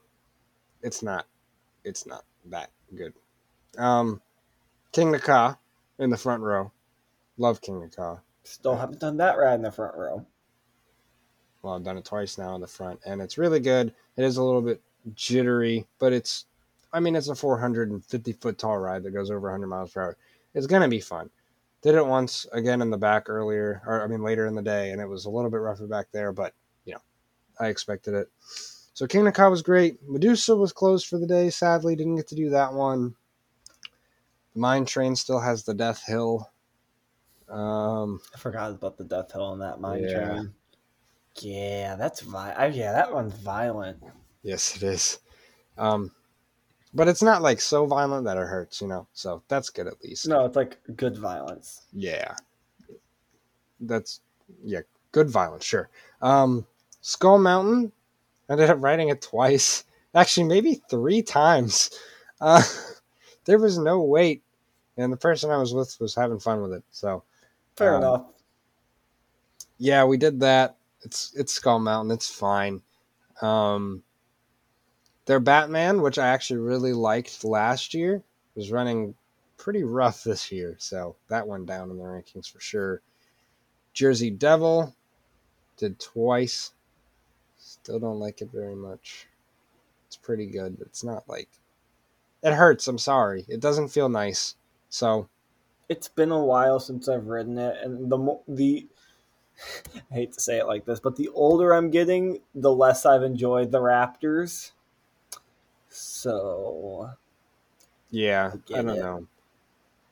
It's 0.81 1.03
not 1.03 1.25
it's 1.83 2.05
not 2.07 2.23
that 2.45 2.71
good. 2.95 3.13
Um, 3.77 4.21
Kingda 4.93 5.21
Ka 5.21 5.57
in 5.99 6.09
the 6.09 6.17
front 6.17 6.41
row. 6.41 6.71
Love 7.37 7.61
Kingda 7.61 7.93
Ka. 7.95 8.19
still 8.43 8.77
haven't 8.77 8.99
done 9.01 9.17
that 9.17 9.37
ride 9.37 9.55
in 9.55 9.61
the 9.61 9.71
front 9.71 9.95
row. 9.95 10.25
Well, 11.61 11.73
I've 11.75 11.83
done 11.83 11.97
it 11.97 12.05
twice 12.05 12.37
now 12.37 12.55
in 12.55 12.61
the 12.61 12.67
front, 12.67 13.01
and 13.05 13.21
it's 13.21 13.37
really 13.37 13.59
good. 13.59 13.93
It 14.15 14.23
is 14.23 14.37
a 14.37 14.43
little 14.43 14.61
bit 14.61 14.81
jittery, 15.15 15.85
but 15.99 16.13
it's, 16.13 16.45
I 16.93 16.99
mean, 17.01 17.15
it's 17.15 17.27
a 17.27 17.35
450 17.35 18.31
foot 18.33 18.57
tall 18.57 18.77
ride 18.77 19.03
that 19.03 19.11
goes 19.11 19.29
over 19.29 19.49
100 19.49 19.67
miles 19.67 19.91
per 19.91 20.01
hour. 20.01 20.17
It's 20.53 20.67
gonna 20.67 20.87
be 20.87 21.01
fun. 21.01 21.29
Did 21.81 21.95
it 21.95 22.05
once 22.05 22.45
again 22.51 22.81
in 22.81 22.89
the 22.89 22.97
back 22.97 23.29
earlier, 23.29 23.81
or 23.85 24.03
I 24.03 24.07
mean 24.07 24.23
later 24.23 24.45
in 24.47 24.55
the 24.55 24.61
day, 24.61 24.91
and 24.91 25.01
it 25.01 25.05
was 25.07 25.25
a 25.25 25.29
little 25.29 25.51
bit 25.51 25.57
rougher 25.57 25.87
back 25.87 26.07
there, 26.11 26.33
but 26.33 26.53
you 26.85 26.93
know, 26.93 27.01
I 27.59 27.67
expected 27.67 28.13
it. 28.13 28.27
So 28.93 29.05
Kingda 29.05 29.33
Ka 29.33 29.49
was 29.49 29.61
great. 29.61 29.99
Medusa 30.07 30.55
was 30.55 30.73
closed 30.73 31.07
for 31.07 31.19
the 31.19 31.27
day. 31.27 31.49
Sadly, 31.51 31.95
didn't 31.95 32.15
get 32.15 32.27
to 32.29 32.35
do 32.35 32.49
that 32.49 32.73
one. 32.73 33.15
The 34.53 34.59
mine 34.59 34.85
train 34.85 35.15
still 35.15 35.39
has 35.39 35.63
the 35.63 35.75
Death 35.75 36.03
Hill. 36.05 36.49
Um, 37.47 38.19
I 38.33 38.37
forgot 38.39 38.71
about 38.71 38.97
the 38.97 39.03
Death 39.03 39.31
Hill 39.31 39.43
on 39.43 39.59
that 39.59 39.79
mine 39.79 40.03
Yeah. 40.03 40.13
train. 40.13 40.53
Yeah, 41.39 41.95
that's 41.95 42.21
vi- 42.21 42.53
I, 42.53 42.65
Yeah, 42.67 42.91
that 42.93 43.13
one's 43.13 43.35
violent. 43.35 44.01
Yes, 44.41 44.75
it 44.75 44.81
is. 44.83 45.19
Um, 45.77 46.11
but 46.97 47.07
it's 47.07 47.21
not 47.21 47.43
like 47.43 47.61
so 47.61 47.85
violent 47.85 48.25
that 48.25 48.37
it 48.37 48.47
hurts, 48.47 48.81
you 48.81 48.87
know. 48.87 49.07
So 49.13 49.43
that's 49.47 49.69
good 49.69 49.85
at 49.87 50.01
least. 50.03 50.27
No, 50.27 50.45
it's 50.45 50.55
like 50.55 50.79
good 50.95 51.15
violence. 51.17 51.83
Yeah. 51.93 52.35
That's 53.79 54.21
yeah, 54.63 54.81
good 55.11 55.29
violence, 55.29 55.63
sure. 55.63 55.89
Um, 56.21 56.65
Skull 57.01 57.37
Mountain, 57.37 57.91
I 58.49 58.53
ended 58.53 58.69
up 58.71 58.81
riding 58.81 59.09
it 59.09 59.21
twice. 59.21 59.83
Actually, 60.15 60.47
maybe 60.47 60.81
three 60.89 61.21
times. 61.21 61.91
Uh, 62.39 62.61
there 63.45 63.57
was 63.57 63.79
no 63.79 63.99
wait, 64.03 64.43
and 64.95 65.11
the 65.11 65.17
person 65.17 65.49
I 65.49 65.57
was 65.57 65.73
with 65.73 65.99
was 65.99 66.13
having 66.13 66.37
fun 66.37 66.61
with 66.61 66.71
it. 66.71 66.83
So 66.91 67.23
Fair 67.75 67.95
Um, 67.95 68.03
enough. 68.03 68.25
yeah, 69.79 70.03
we 70.03 70.17
did 70.17 70.39
that. 70.41 70.77
It's 71.01 71.33
it's 71.35 71.53
Skull 71.53 71.79
Mountain. 71.79 72.11
It's 72.11 72.29
fine. 72.29 72.83
Um, 73.41 74.03
their 75.27 75.39
Batman, 75.41 76.01
which 76.01 76.17
I 76.17 76.29
actually 76.29 76.61
really 76.61 76.93
liked 76.93 77.43
last 77.43 77.93
year, 77.93 78.23
was 78.55 78.71
running 78.71 79.13
pretty 79.57 79.83
rough 79.83 80.23
this 80.23 80.51
year, 80.51 80.75
so 80.79 81.15
that 81.29 81.47
went 81.47 81.67
down 81.67 81.91
in 81.91 81.97
the 81.97 82.03
rankings 82.03 82.49
for 82.51 82.59
sure. 82.59 83.01
Jersey 83.93 84.31
Devil 84.31 84.95
did 85.77 85.99
twice. 85.99 86.71
Still 87.57 87.99
don't 87.99 88.19
like 88.19 88.41
it 88.41 88.49
very 88.51 88.75
much. 88.75 89.27
It's 90.07 90.17
pretty 90.17 90.47
good, 90.47 90.77
but 90.77 90.87
it's 90.87 91.03
not 91.03 91.27
like 91.27 91.49
it 92.41 92.53
hurts. 92.53 92.87
I'm 92.87 92.97
sorry. 92.97 93.45
It 93.49 93.59
doesn't 93.59 93.89
feel 93.89 94.09
nice. 94.09 94.55
So 94.89 95.27
It's 95.89 96.07
been 96.07 96.31
a 96.31 96.43
while 96.43 96.79
since 96.79 97.09
I've 97.09 97.27
ridden 97.27 97.57
it, 97.57 97.77
and 97.83 98.09
the 98.09 98.39
the 98.47 98.87
I 100.11 100.13
hate 100.13 100.33
to 100.33 100.39
say 100.39 100.59
it 100.59 100.67
like 100.67 100.85
this, 100.85 101.01
but 101.01 101.17
the 101.17 101.29
older 101.29 101.73
I'm 101.73 101.91
getting, 101.91 102.39
the 102.55 102.71
less 102.71 103.05
I've 103.05 103.23
enjoyed 103.23 103.71
the 103.71 103.79
Raptors. 103.79 104.71
So 105.97 107.09
Yeah, 108.09 108.53
I 108.73 108.77
I, 108.77 108.81
don't 108.81 108.99
it. 108.99 108.99
know. 108.99 109.27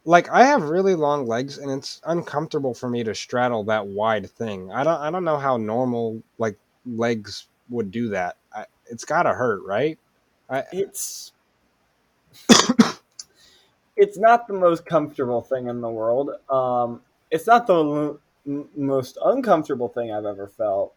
Like 0.06 0.30
I 0.30 0.46
have 0.46 0.64
really 0.70 0.96
long 0.96 1.28
legs 1.28 1.58
and 1.60 1.72
it's 1.72 2.02
uncomfortable 2.06 2.74
for 2.74 2.90
me 2.90 3.04
to 3.04 3.16
straddle 3.16 3.66
that 3.66 3.88
wide 3.88 4.30
thing. 4.32 4.72
I 4.72 4.84
don't 4.84 5.00
I 5.02 5.12
don't 5.12 5.26
know 5.26 5.38
how 5.40 5.58
normal 5.58 6.24
like 6.40 6.60
legs 6.86 7.48
would 7.70 7.92
do 7.92 8.10
that. 8.10 8.38
I, 8.54 8.66
it's 8.88 9.06
got 9.06 9.24
to 9.24 9.34
hurt, 9.34 9.64
right? 9.66 10.00
it's 10.72 11.34
it's 13.96 14.18
not 14.18 14.48
the 14.48 14.54
most 14.54 14.86
comfortable 14.86 15.42
thing 15.42 15.68
in 15.68 15.82
the 15.82 15.90
world. 15.90 16.32
Um, 16.50 17.02
it's 17.32 17.48
not 17.48 17.68
the 17.68 17.76
l- 17.76 18.20
m- 18.48 18.70
most 18.76 19.18
uncomfortable 19.24 19.90
thing 19.90 20.12
I've 20.12 20.26
ever 20.26 20.48
felt, 20.48 20.94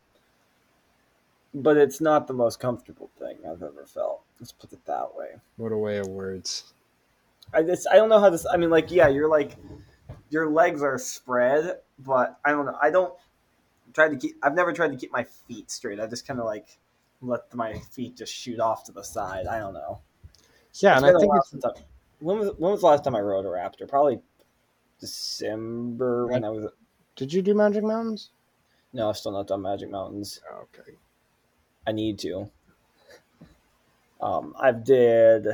but 1.54 1.76
it's 1.76 2.00
not 2.00 2.26
the 2.26 2.32
most 2.34 2.58
comfortable 2.60 3.10
thing 3.18 3.38
I've 3.46 3.62
ever 3.62 3.86
felt. 3.86 4.22
Let's 4.40 4.52
put 4.52 4.72
it 4.72 4.84
that 4.86 5.14
way. 5.16 5.30
What 5.56 5.72
a 5.72 5.76
way 5.76 5.98
of 5.98 6.06
words. 6.08 6.72
I 7.52 7.62
just 7.62 7.86
I 7.90 7.96
don't 7.96 8.08
know 8.08 8.20
how 8.20 8.30
this. 8.30 8.46
I 8.46 8.56
mean, 8.56 8.70
like, 8.70 8.90
yeah, 8.90 9.08
you're 9.08 9.28
like 9.28 9.56
your 10.30 10.48
legs 10.50 10.82
are 10.82 10.98
spread, 10.98 11.78
but 11.98 12.38
I 12.44 12.50
don't 12.50 12.66
know. 12.66 12.76
I 12.80 12.90
don't 12.90 13.14
try 13.94 14.08
to 14.08 14.16
keep. 14.16 14.36
I've 14.42 14.54
never 14.54 14.72
tried 14.72 14.92
to 14.92 14.96
keep 14.96 15.10
my 15.12 15.24
feet 15.24 15.70
straight. 15.70 15.98
I 15.98 16.06
just 16.06 16.26
kind 16.26 16.38
of 16.38 16.46
like 16.46 16.78
let 17.22 17.52
my 17.54 17.78
feet 17.90 18.16
just 18.16 18.32
shoot 18.32 18.60
off 18.60 18.84
to 18.84 18.92
the 18.92 19.02
side. 19.02 19.46
I 19.46 19.58
don't 19.58 19.74
know. 19.74 20.00
Yeah, 20.74 20.94
It's 20.98 21.02
and 21.02 21.16
I 21.16 21.18
think 21.18 21.32
it's 21.52 21.64
I- 21.64 21.70
when 22.20 22.38
was 22.38 22.50
when 22.58 22.72
was 22.72 22.80
the 22.80 22.86
last 22.86 23.04
time 23.04 23.16
I 23.16 23.20
rode 23.20 23.44
a 23.44 23.48
Raptor? 23.48 23.88
Probably 23.88 24.20
December 25.00 26.26
when 26.26 26.44
I 26.44 26.50
was. 26.50 26.66
Did 27.16 27.32
you 27.32 27.42
do 27.42 27.54
Magic 27.54 27.82
Mountains? 27.82 28.30
No, 28.92 29.08
I've 29.08 29.16
still 29.16 29.32
not 29.32 29.46
done 29.48 29.62
Magic 29.62 29.90
Mountains. 29.90 30.40
Oh, 30.50 30.66
okay. 30.74 30.92
I 31.86 31.92
need 31.92 32.18
to. 32.20 32.50
Um, 34.20 34.54
I 34.58 34.72
did. 34.72 35.46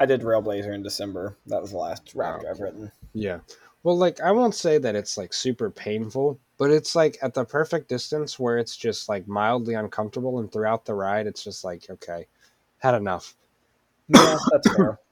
I 0.00 0.06
did 0.06 0.22
Railblazer 0.22 0.74
in 0.74 0.82
December. 0.82 1.36
That 1.46 1.62
was 1.62 1.70
the 1.70 1.76
last 1.76 2.16
Raptor 2.16 2.50
I've 2.50 2.60
ridden. 2.60 2.90
Yeah. 3.12 3.38
Well, 3.82 3.96
like 3.96 4.20
I 4.20 4.32
won't 4.32 4.54
say 4.54 4.78
that 4.78 4.94
it's 4.96 5.16
like 5.16 5.32
super 5.32 5.70
painful, 5.70 6.38
but 6.56 6.70
it's 6.70 6.94
like 6.94 7.18
at 7.22 7.34
the 7.34 7.44
perfect 7.44 7.88
distance 7.88 8.38
where 8.38 8.58
it's 8.58 8.76
just 8.76 9.08
like 9.08 9.28
mildly 9.28 9.74
uncomfortable 9.74 10.38
and 10.38 10.50
throughout 10.50 10.84
the 10.84 10.94
ride 10.94 11.26
it's 11.26 11.44
just 11.44 11.64
like, 11.64 11.88
okay, 11.90 12.26
had 12.78 12.94
enough. 12.94 13.34
Yeah, 14.08 14.38
that's 14.50 14.74
fair. 14.74 14.98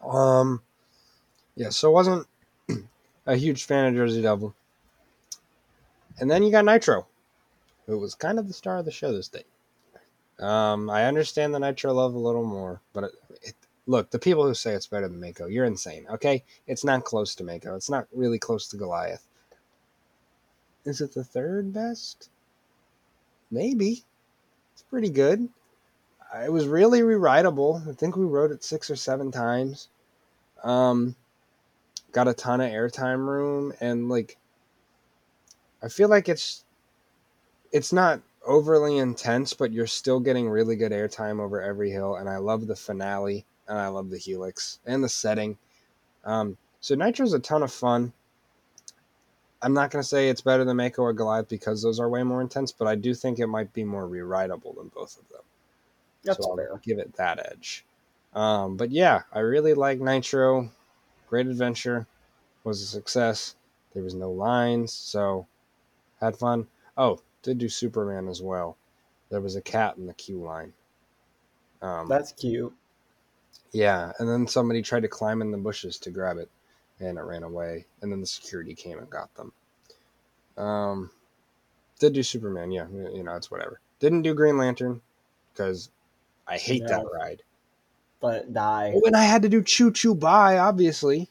Um, 0.00 0.62
yeah, 1.56 1.70
so 1.70 1.90
wasn't 1.90 2.24
a 3.26 3.34
huge 3.34 3.64
fan 3.64 3.86
of 3.86 3.94
Jersey 3.94 4.22
Devil. 4.22 4.54
And 6.20 6.30
then 6.30 6.44
you 6.44 6.52
got 6.52 6.64
Nitro, 6.64 7.08
who 7.88 7.98
was 7.98 8.14
kind 8.14 8.38
of 8.38 8.46
the 8.46 8.54
star 8.54 8.76
of 8.76 8.84
the 8.84 8.92
show 8.92 9.12
this 9.12 9.28
day. 9.28 9.44
Um, 10.38 10.88
I 10.88 11.06
understand 11.06 11.52
the 11.52 11.58
Nitro 11.58 11.92
love 11.92 12.14
a 12.14 12.18
little 12.18 12.44
more, 12.44 12.80
but 12.92 13.04
it, 13.04 13.12
it, 13.42 13.54
look, 13.86 14.10
the 14.10 14.18
people 14.18 14.46
who 14.46 14.54
say 14.54 14.74
it's 14.74 14.86
better 14.86 15.08
than 15.08 15.20
Mako, 15.20 15.46
you're 15.46 15.64
insane. 15.64 16.06
Okay, 16.10 16.44
it's 16.68 16.84
not 16.84 17.04
close 17.04 17.34
to 17.34 17.44
Mako. 17.44 17.74
It's 17.74 17.90
not 17.90 18.06
really 18.14 18.38
close 18.38 18.68
to 18.68 18.76
Goliath. 18.76 19.26
Is 20.84 21.00
it 21.00 21.12
the 21.14 21.24
third 21.24 21.72
best? 21.72 22.30
Maybe. 23.50 24.04
It's 24.74 24.82
pretty 24.82 25.10
good. 25.10 25.48
It 26.44 26.52
was 26.52 26.68
really 26.68 27.02
rerideable. 27.02 27.82
I 27.88 27.92
think 27.92 28.16
we 28.16 28.26
wrote 28.26 28.52
it 28.52 28.62
six 28.62 28.90
or 28.90 28.96
seven 28.96 29.32
times. 29.32 29.88
Um, 30.62 31.16
got 32.12 32.28
a 32.28 32.34
ton 32.34 32.60
of 32.60 32.70
airtime 32.70 33.26
room, 33.26 33.72
and 33.80 34.10
like, 34.10 34.36
I 35.82 35.88
feel 35.88 36.10
like 36.10 36.28
it's 36.28 36.64
it's 37.72 37.92
not 37.92 38.20
overly 38.46 38.98
intense, 38.98 39.52
but 39.52 39.72
you're 39.72 39.86
still 39.86 40.20
getting 40.20 40.48
really 40.48 40.76
good 40.76 40.92
airtime 40.92 41.40
over 41.40 41.60
every 41.60 41.90
hill. 41.90 42.16
And 42.16 42.28
I 42.28 42.38
love 42.38 42.66
the 42.66 42.76
finale, 42.76 43.44
and 43.66 43.78
I 43.78 43.88
love 43.88 44.10
the 44.10 44.18
helix 44.18 44.78
and 44.86 45.02
the 45.02 45.08
setting. 45.08 45.58
Um, 46.24 46.56
so 46.80 46.94
Nitro's 46.94 47.32
a 47.32 47.38
ton 47.38 47.62
of 47.62 47.72
fun. 47.72 48.12
I'm 49.60 49.74
not 49.74 49.90
going 49.90 50.02
to 50.02 50.08
say 50.08 50.28
it's 50.28 50.40
better 50.40 50.64
than 50.64 50.76
Mako 50.76 51.02
or 51.02 51.12
Goliath 51.12 51.48
because 51.48 51.82
those 51.82 51.98
are 51.98 52.08
way 52.08 52.22
more 52.22 52.40
intense, 52.40 52.70
but 52.70 52.86
I 52.86 52.94
do 52.94 53.12
think 53.12 53.38
it 53.38 53.48
might 53.48 53.72
be 53.72 53.82
more 53.82 54.06
rerideable 54.06 54.74
than 54.74 54.88
both 54.94 55.18
of 55.18 55.28
them. 55.28 55.42
That's 56.22 56.44
so. 56.44 56.56
I'll 56.70 56.76
give 56.78 56.98
it 56.98 57.14
that 57.16 57.40
edge. 57.50 57.84
Um, 58.34 58.76
but 58.76 58.90
yeah, 58.90 59.22
I 59.32 59.40
really 59.40 59.74
like 59.74 60.00
Nitro. 60.00 60.70
Great 61.28 61.46
adventure 61.46 62.06
was 62.62 62.82
a 62.82 62.86
success. 62.86 63.56
There 63.94 64.02
was 64.02 64.14
no 64.14 64.30
lines, 64.30 64.92
so 64.92 65.46
had 66.20 66.36
fun. 66.36 66.66
Oh, 66.96 67.20
did 67.42 67.58
do 67.58 67.68
Superman 67.68 68.28
as 68.28 68.42
well. 68.42 68.76
There 69.30 69.40
was 69.40 69.56
a 69.56 69.60
cat 69.60 69.96
in 69.96 70.06
the 70.06 70.14
queue 70.14 70.40
line. 70.42 70.72
Um, 71.82 72.08
That's 72.08 72.32
cute. 72.32 72.72
yeah, 73.72 74.12
and 74.18 74.28
then 74.28 74.46
somebody 74.46 74.82
tried 74.82 75.02
to 75.02 75.08
climb 75.08 75.40
in 75.42 75.50
the 75.52 75.58
bushes 75.58 75.98
to 75.98 76.10
grab 76.10 76.38
it, 76.38 76.50
and 76.98 77.18
it 77.18 77.22
ran 77.22 77.42
away. 77.42 77.84
And 78.02 78.10
then 78.10 78.20
the 78.20 78.26
security 78.26 78.74
came 78.74 78.98
and 78.98 79.08
got 79.08 79.32
them. 79.34 79.52
Um, 80.56 81.10
did 82.00 82.14
do 82.14 82.22
Superman, 82.22 82.72
yeah, 82.72 82.86
you 82.90 83.22
know 83.22 83.36
it's 83.36 83.50
whatever. 83.50 83.80
Didn't 84.00 84.22
do 84.22 84.34
Green 84.34 84.56
Lantern 84.58 85.00
because 85.52 85.90
I 86.46 86.56
hate 86.56 86.86
that 86.88 87.04
ride. 87.12 87.42
But 88.20 88.52
die. 88.52 88.94
And 89.04 89.16
I 89.16 89.24
had 89.24 89.42
to 89.42 89.48
do 89.48 89.62
Choo 89.62 89.92
Choo 89.92 90.14
Bye, 90.14 90.58
obviously. 90.58 91.30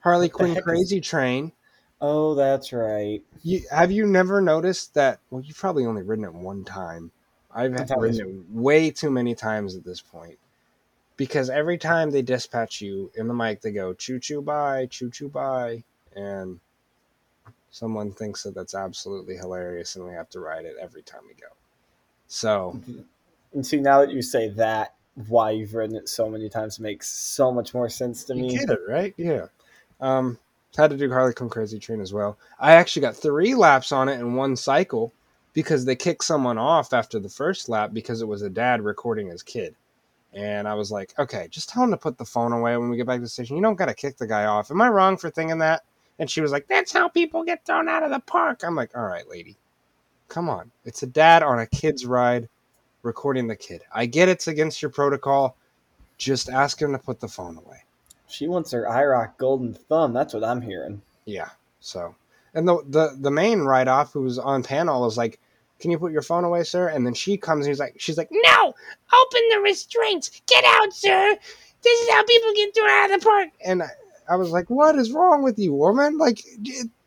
Harley 0.00 0.28
Quinn 0.30 0.50
heck 0.50 0.58
is- 0.58 0.64
Crazy 0.64 1.00
Train. 1.00 1.52
Oh, 2.00 2.34
that's 2.34 2.72
right. 2.72 3.22
You, 3.42 3.62
have 3.70 3.90
you 3.90 4.06
never 4.06 4.40
noticed 4.40 4.94
that? 4.94 5.20
Well, 5.30 5.42
you've 5.42 5.56
probably 5.56 5.86
only 5.86 6.02
ridden 6.02 6.24
it 6.24 6.34
one 6.34 6.64
time. 6.64 7.10
I've 7.50 7.72
ridden 7.72 8.20
it 8.20 8.50
way 8.50 8.90
too 8.90 9.10
many 9.10 9.34
times 9.34 9.74
at 9.74 9.84
this 9.84 10.00
point. 10.00 10.38
Because 11.16 11.50
every 11.50 11.78
time 11.78 12.10
they 12.10 12.22
dispatch 12.22 12.80
you 12.80 13.10
in 13.16 13.26
the 13.26 13.34
mic, 13.34 13.60
they 13.60 13.72
go 13.72 13.92
choo 13.92 14.20
choo 14.20 14.40
bye, 14.40 14.86
choo 14.86 15.10
choo 15.10 15.28
bye. 15.28 15.82
And 16.14 16.60
someone 17.70 18.12
thinks 18.12 18.42
that 18.44 18.54
that's 18.54 18.74
absolutely 18.74 19.36
hilarious 19.36 19.96
and 19.96 20.04
we 20.04 20.12
have 20.12 20.30
to 20.30 20.40
ride 20.40 20.64
it 20.64 20.76
every 20.80 21.02
time 21.02 21.22
we 21.26 21.34
go. 21.34 21.48
So, 22.28 22.80
And 23.52 23.66
see, 23.66 23.78
now 23.80 24.00
that 24.00 24.10
you 24.10 24.22
say 24.22 24.48
that, 24.50 24.94
why 25.28 25.50
you've 25.50 25.74
ridden 25.74 25.96
it 25.96 26.08
so 26.08 26.28
many 26.28 26.48
times 26.48 26.78
makes 26.78 27.08
so 27.08 27.50
much 27.52 27.74
more 27.74 27.88
sense 27.88 28.24
to 28.24 28.34
you 28.34 28.42
me. 28.42 28.58
get 28.58 28.70
it, 28.70 28.80
right? 28.88 29.14
Yeah. 29.16 29.46
Um, 30.00 30.38
had 30.76 30.90
to 30.90 30.96
do 30.96 31.10
Harley 31.10 31.32
Quinn 31.32 31.50
Crazy 31.50 31.78
Train 31.78 32.00
as 32.00 32.12
well. 32.12 32.38
I 32.60 32.72
actually 32.74 33.02
got 33.02 33.16
three 33.16 33.54
laps 33.54 33.92
on 33.92 34.08
it 34.08 34.20
in 34.20 34.34
one 34.34 34.56
cycle 34.56 35.12
because 35.54 35.84
they 35.84 35.96
kicked 35.96 36.24
someone 36.24 36.58
off 36.58 36.92
after 36.92 37.18
the 37.18 37.28
first 37.28 37.68
lap 37.68 37.90
because 37.92 38.22
it 38.22 38.28
was 38.28 38.42
a 38.42 38.50
dad 38.50 38.82
recording 38.82 39.28
his 39.28 39.42
kid. 39.42 39.74
And 40.34 40.68
I 40.68 40.74
was 40.74 40.92
like, 40.92 41.14
okay, 41.18 41.48
just 41.50 41.68
tell 41.68 41.82
him 41.82 41.90
to 41.90 41.96
put 41.96 42.18
the 42.18 42.24
phone 42.24 42.52
away 42.52 42.76
when 42.76 42.90
we 42.90 42.96
get 42.96 43.06
back 43.06 43.16
to 43.16 43.22
the 43.22 43.28
station. 43.28 43.56
You 43.56 43.62
don't 43.62 43.76
got 43.76 43.86
to 43.86 43.94
kick 43.94 44.18
the 44.18 44.26
guy 44.26 44.44
off. 44.44 44.70
Am 44.70 44.80
I 44.80 44.88
wrong 44.88 45.16
for 45.16 45.30
thinking 45.30 45.58
that? 45.58 45.82
And 46.18 46.30
she 46.30 46.40
was 46.40 46.52
like, 46.52 46.66
that's 46.68 46.92
how 46.92 47.08
people 47.08 47.44
get 47.44 47.64
thrown 47.64 47.88
out 47.88 48.02
of 48.02 48.10
the 48.10 48.20
park. 48.20 48.62
I'm 48.62 48.74
like, 48.74 48.96
all 48.96 49.06
right, 49.06 49.28
lady, 49.28 49.56
come 50.28 50.48
on. 50.48 50.70
It's 50.84 51.02
a 51.02 51.06
dad 51.06 51.42
on 51.42 51.60
a 51.60 51.66
kid's 51.66 52.04
ride 52.04 52.48
recording 53.02 53.46
the 53.46 53.56
kid. 53.56 53.82
I 53.92 54.06
get 54.06 54.28
it's 54.28 54.48
against 54.48 54.82
your 54.82 54.90
protocol. 54.90 55.56
Just 56.18 56.50
ask 56.50 56.80
him 56.80 56.92
to 56.92 56.98
put 56.98 57.20
the 57.20 57.28
phone 57.28 57.56
away. 57.56 57.82
She 58.28 58.46
wants 58.46 58.70
her 58.72 58.84
IROC 58.84 59.38
golden 59.38 59.74
thumb. 59.74 60.12
That's 60.12 60.34
what 60.34 60.44
I'm 60.44 60.60
hearing. 60.60 61.02
Yeah. 61.24 61.50
So, 61.80 62.14
and 62.54 62.68
the 62.68 62.82
the 62.86 63.16
the 63.18 63.30
main 63.30 63.60
ride 63.60 63.88
op 63.88 64.12
who 64.12 64.22
was 64.22 64.38
on 64.38 64.62
panel 64.62 65.02
was 65.02 65.16
like, 65.16 65.38
"Can 65.80 65.90
you 65.90 65.98
put 65.98 66.12
your 66.12 66.22
phone 66.22 66.44
away, 66.44 66.64
sir?" 66.64 66.88
And 66.88 67.06
then 67.06 67.14
she 67.14 67.36
comes 67.36 67.66
and 67.66 67.70
he's 67.72 67.80
like, 67.80 67.94
"She's 67.98 68.18
like, 68.18 68.28
no, 68.30 68.66
open 68.66 69.42
the 69.50 69.60
restraints, 69.62 70.42
get 70.46 70.64
out, 70.64 70.92
sir. 70.92 71.36
This 71.82 72.00
is 72.00 72.10
how 72.10 72.24
people 72.24 72.52
get 72.54 72.74
thrown 72.74 72.90
out 72.90 73.10
of 73.10 73.20
the 73.20 73.24
park." 73.24 73.48
And 73.64 73.82
I, 73.82 73.88
I 74.28 74.36
was 74.36 74.50
like, 74.50 74.68
"What 74.68 74.96
is 74.96 75.12
wrong 75.12 75.42
with 75.42 75.58
you, 75.58 75.72
woman? 75.72 76.18
Like, 76.18 76.44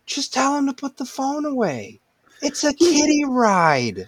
just 0.06 0.34
tell 0.34 0.58
him 0.58 0.68
to 0.68 0.74
put 0.74 0.98
the 0.98 1.06
phone 1.06 1.46
away. 1.46 2.00
It's 2.42 2.64
a 2.64 2.74
kiddie 2.74 3.26
ride." 3.26 4.08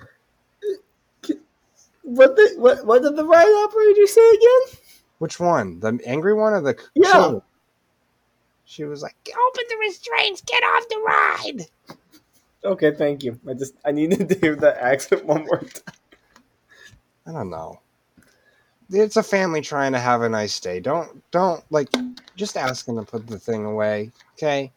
What 2.04 2.36
the 2.36 2.54
what? 2.58 2.86
What 2.86 3.02
did 3.02 3.15
the 3.15 3.26
ride 3.26 3.47
operator 3.63 4.08
say 4.08 4.30
again? 4.30 4.80
Which 5.24 5.40
one? 5.40 5.80
The 5.80 6.02
angry 6.04 6.34
one 6.34 6.52
or 6.52 6.60
the 6.60 6.76
Yeah. 6.96 7.40
She 8.66 8.84
was 8.84 9.02
like, 9.02 9.16
"Open 9.30 9.64
the 9.70 9.78
restraints, 9.78 10.42
get 10.42 10.62
off 10.64 10.90
the 10.90 11.00
ride." 11.00 11.68
Okay, 12.66 12.92
thank 12.92 13.24
you. 13.24 13.40
I 13.48 13.54
just 13.54 13.74
I 13.86 13.92
needed 13.92 14.28
to 14.28 14.36
hear 14.42 14.58
that 14.58 14.80
accent 14.80 15.24
one 15.24 15.46
more 15.46 15.60
time. 15.60 15.96
I 17.26 17.32
don't 17.32 17.50
know. 17.50 17.80
It's 18.90 19.16
a 19.16 19.24
family 19.24 19.62
trying 19.62 19.94
to 19.94 20.00
have 20.00 20.24
a 20.24 20.28
nice 20.28 20.60
day. 20.60 20.82
Don't 20.82 21.24
don't 21.32 21.64
like 21.72 21.88
just 22.36 22.58
ask 22.58 22.86
them 22.86 22.98
to 22.98 23.04
put 23.04 23.26
the 23.26 23.40
thing 23.40 23.64
away. 23.64 24.12
Okay. 24.34 24.74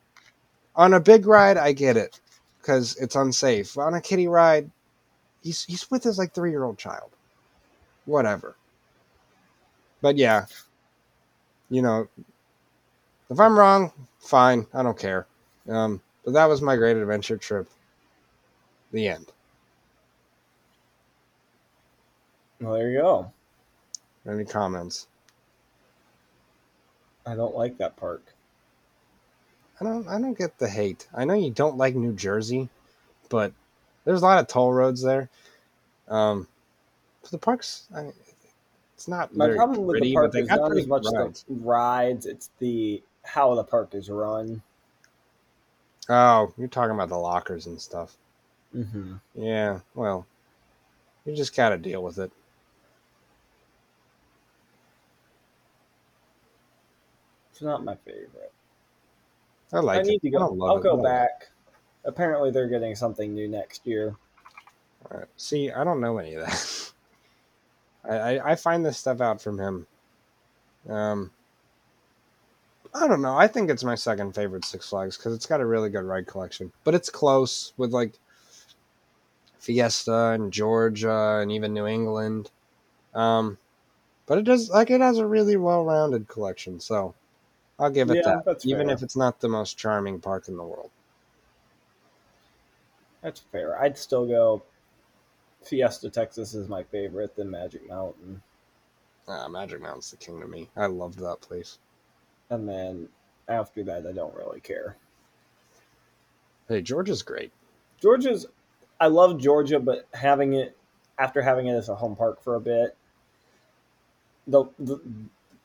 On 0.77 0.95
a 0.95 1.01
big 1.01 1.27
ride, 1.27 1.57
I 1.57 1.73
get 1.73 1.97
it 1.97 2.21
because 2.61 2.95
it's 2.99 3.17
unsafe. 3.17 3.77
On 3.79 3.95
a 3.95 4.01
kiddie 4.01 4.29
ride, 4.29 4.71
he's 5.43 5.65
he's 5.65 5.91
with 5.91 6.05
his 6.05 6.19
like 6.19 6.33
three 6.33 6.51
year 6.51 6.63
old 6.63 6.79
child. 6.79 7.11
Whatever. 8.05 8.55
But 10.01 10.17
yeah, 10.17 10.47
you 11.71 11.83
know, 11.83 12.09
if 13.31 13.41
I'm 13.41 13.59
wrong, 13.59 13.93
fine. 14.21 14.67
I 14.73 14.83
don't 14.83 14.99
care. 14.99 15.27
Um, 15.69 16.01
but 16.25 16.33
that 16.35 16.49
was 16.49 16.63
my 16.63 16.77
great 16.77 16.97
adventure 16.97 17.37
trip. 17.37 17.69
The 18.93 19.09
end. 19.09 19.27
Well, 22.61 22.75
there 22.75 22.91
you 22.91 22.99
go. 23.01 23.33
Any 24.29 24.45
comments? 24.45 25.07
I 27.27 27.35
don't 27.35 27.57
like 27.57 27.79
that 27.79 27.97
park. 27.97 28.23
I 29.81 29.85
don't 29.85 30.09
I 30.09 30.19
don't 30.21 30.39
get 30.39 30.59
the 30.59 30.69
hate. 30.69 31.07
I 31.15 31.25
know 31.25 31.35
you 31.35 31.51
don't 31.51 31.77
like 31.77 31.95
New 31.95 32.13
Jersey, 32.13 32.69
but 33.29 33.53
there's 34.05 34.23
a 34.23 34.25
lot 34.25 34.39
of 34.39 34.47
toll 34.47 34.73
roads 34.73 35.03
there. 35.03 35.29
Um, 36.09 36.47
but 37.21 37.31
the 37.31 37.39
parks, 37.39 37.87
I 37.95 38.03
mean, 38.03 38.13
it's 38.97 39.09
not 39.09 39.37
My 39.37 39.51
problem 39.55 39.85
with 39.85 39.99
pretty, 39.99 40.09
the 40.09 40.15
park 40.15 40.35
is 40.35 40.49
not 40.49 40.75
as 40.75 40.87
much 40.87 41.05
rides. 41.13 41.45
the 41.47 41.55
rides; 41.57 42.25
it's 42.25 42.49
the 42.61 43.03
how 43.25 43.55
the 43.55 43.63
park 43.63 43.95
is 43.95 44.09
run. 44.09 44.63
Oh, 46.09 46.55
you're 46.57 46.69
talking 46.69 46.95
about 46.95 47.11
the 47.11 47.19
lockers 47.19 47.67
and 47.67 47.79
stuff. 47.79 48.17
Mm-hmm. 48.75 49.17
Yeah, 49.35 49.81
well, 49.95 50.27
you 51.27 51.37
just 51.37 51.55
got 51.55 51.71
to 51.71 51.77
deal 51.77 52.03
with 52.03 52.19
it. 52.19 52.31
It's 57.51 57.61
not 57.61 57.85
my 57.85 57.97
favorite. 57.97 58.53
I 59.75 59.81
like 59.81 60.01
I 60.01 60.03
need 60.05 60.15
it. 60.15 60.23
to 60.23 60.31
go. 60.31 60.59
I'll 60.63 60.79
it. 60.79 60.83
go 60.83 61.03
back. 61.03 61.51
Apparently, 62.07 62.51
they're 62.51 62.69
getting 62.69 62.95
something 62.95 63.35
new 63.35 63.47
next 63.47 63.87
year. 63.87 64.17
All 65.11 65.19
right. 65.19 65.29
See, 65.37 65.71
I 65.71 65.85
don't 65.85 66.01
know 66.01 66.17
any 66.17 66.35
of 66.35 66.47
that. 66.47 66.83
I, 68.09 68.15
I 68.37 68.53
I 68.53 68.55
find 68.57 68.85
this 68.85 68.99
stuff 68.99 69.21
out 69.21 69.41
from 69.41 69.59
him. 69.59 69.87
Um, 70.89 71.31
I 72.95 73.07
don't 73.07 73.23
know. 73.23 73.37
I 73.37 73.47
think 73.49 73.69
it's 73.71 73.85
my 73.85 73.95
second 73.95 74.35
favorite 74.35 74.65
Six 74.65 74.89
Flags 74.89 75.17
because 75.17 75.35
it's 75.35 75.47
got 75.47 75.61
a 75.61 75.67
really 75.67 75.91
good 75.91 76.05
ride 76.05 76.27
collection, 76.27 76.73
but 76.85 76.95
it's 76.95 77.11
close 77.11 77.73
with 77.77 77.93
like 77.93 78.19
Fiesta 79.59 80.31
and 80.31 80.53
Georgia 80.53 81.39
and 81.43 81.53
even 81.53 81.75
New 81.75 81.87
England. 81.87 82.51
Um, 83.15 83.59
but 84.27 84.39
it 84.39 84.45
does 84.45 84.71
like 84.71 84.91
it 84.91 85.01
has 85.01 85.19
a 85.19 85.27
really 85.27 85.57
well-rounded 85.57 86.29
collection, 86.29 86.81
so 86.81 87.15
I'll 87.79 87.91
give 87.91 88.11
it 88.11 88.17
Yeah, 88.17 88.23
that. 88.25 88.65
Even 88.65 88.87
fair. 88.87 88.95
if 88.95 89.03
it's 89.03 89.17
not 89.17 89.41
the 89.41 89.49
most 89.49 89.77
charming 89.79 90.21
park 90.21 90.49
in 90.49 90.57
the 90.57 90.65
world. 90.65 90.91
That's 93.23 93.41
fair. 93.41 93.81
I'd 93.81 93.99
still 93.99 94.27
go. 94.27 94.63
Fiesta 95.67 96.09
Texas 96.09 96.55
is 96.55 96.69
my 96.69 96.83
favorite, 96.85 97.35
then 97.37 97.51
Magic 97.51 97.87
Mountain. 97.89 98.41
Ah, 99.29 99.49
Magic 99.49 99.83
Mountain's 99.83 100.11
the 100.11 100.17
king 100.17 100.41
to 100.41 100.47
me. 100.47 100.71
I 100.77 100.87
loved 100.87 101.19
that 101.19 101.41
place. 101.41 101.79
And 102.51 102.69
then 102.69 103.09
after 103.49 103.83
that, 103.85 104.07
I 104.07 104.13
don't 104.13 104.35
really 104.35 104.61
care. 104.61 104.97
Hey, 106.69 106.83
Georgia's 106.83 107.23
great. 107.23 107.53
Georgia's, 108.01 108.47
I 109.01 109.09
love 109.09 109.39
Georgia, 109.39 109.81
but 109.81 110.07
having 110.15 110.55
it 110.55 110.77
after 111.19 111.41
having 111.43 111.67
it 111.67 111.75
as 111.75 111.89
a 111.89 111.95
home 111.95 112.15
park 112.15 112.43
for 112.43 112.55
a 112.57 112.61
bit, 112.61 112.97
the 114.47 114.65
the, 114.79 115.01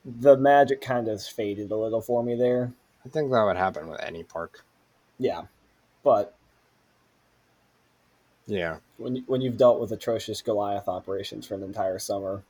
the 0.06 0.38
magic 0.38 0.82
kind 0.82 1.08
of 1.08 1.22
faded 1.22 1.72
a 1.72 1.76
little 1.76 2.02
for 2.02 2.24
me 2.24 2.36
there. 2.36 2.74
I 3.06 3.10
think 3.10 3.32
that 3.32 3.44
would 3.44 3.58
happen 3.58 3.90
with 3.90 4.02
any 4.02 4.24
park. 4.24 4.64
Yeah, 5.20 5.44
but 6.04 6.36
Yeah. 8.48 8.78
when 8.98 9.24
when 9.28 9.42
you've 9.42 9.58
dealt 9.58 9.80
with 9.80 9.92
atrocious 9.92 10.42
Goliath 10.42 10.88
operations 10.88 11.48
for 11.48 11.56
an 11.56 11.64
entire 11.64 12.00
summer, 12.00 12.44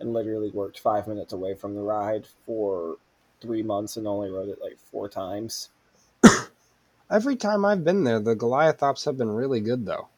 and 0.00 0.12
literally 0.12 0.50
worked 0.50 0.78
five 0.78 1.06
minutes 1.06 1.32
away 1.32 1.54
from 1.54 1.74
the 1.74 1.80
ride 1.80 2.26
for 2.44 2.96
three 3.40 3.62
months 3.62 3.96
and 3.96 4.06
only 4.06 4.30
rode 4.30 4.48
it 4.48 4.60
like 4.62 4.78
four 4.90 5.08
times. 5.08 5.70
Every 7.10 7.36
time 7.36 7.64
I've 7.64 7.84
been 7.84 8.04
there, 8.04 8.20
the 8.20 8.34
Goliath 8.34 8.82
ops 8.82 9.04
have 9.04 9.18
been 9.18 9.30
really 9.30 9.60
good, 9.60 9.84
though. 9.84 10.08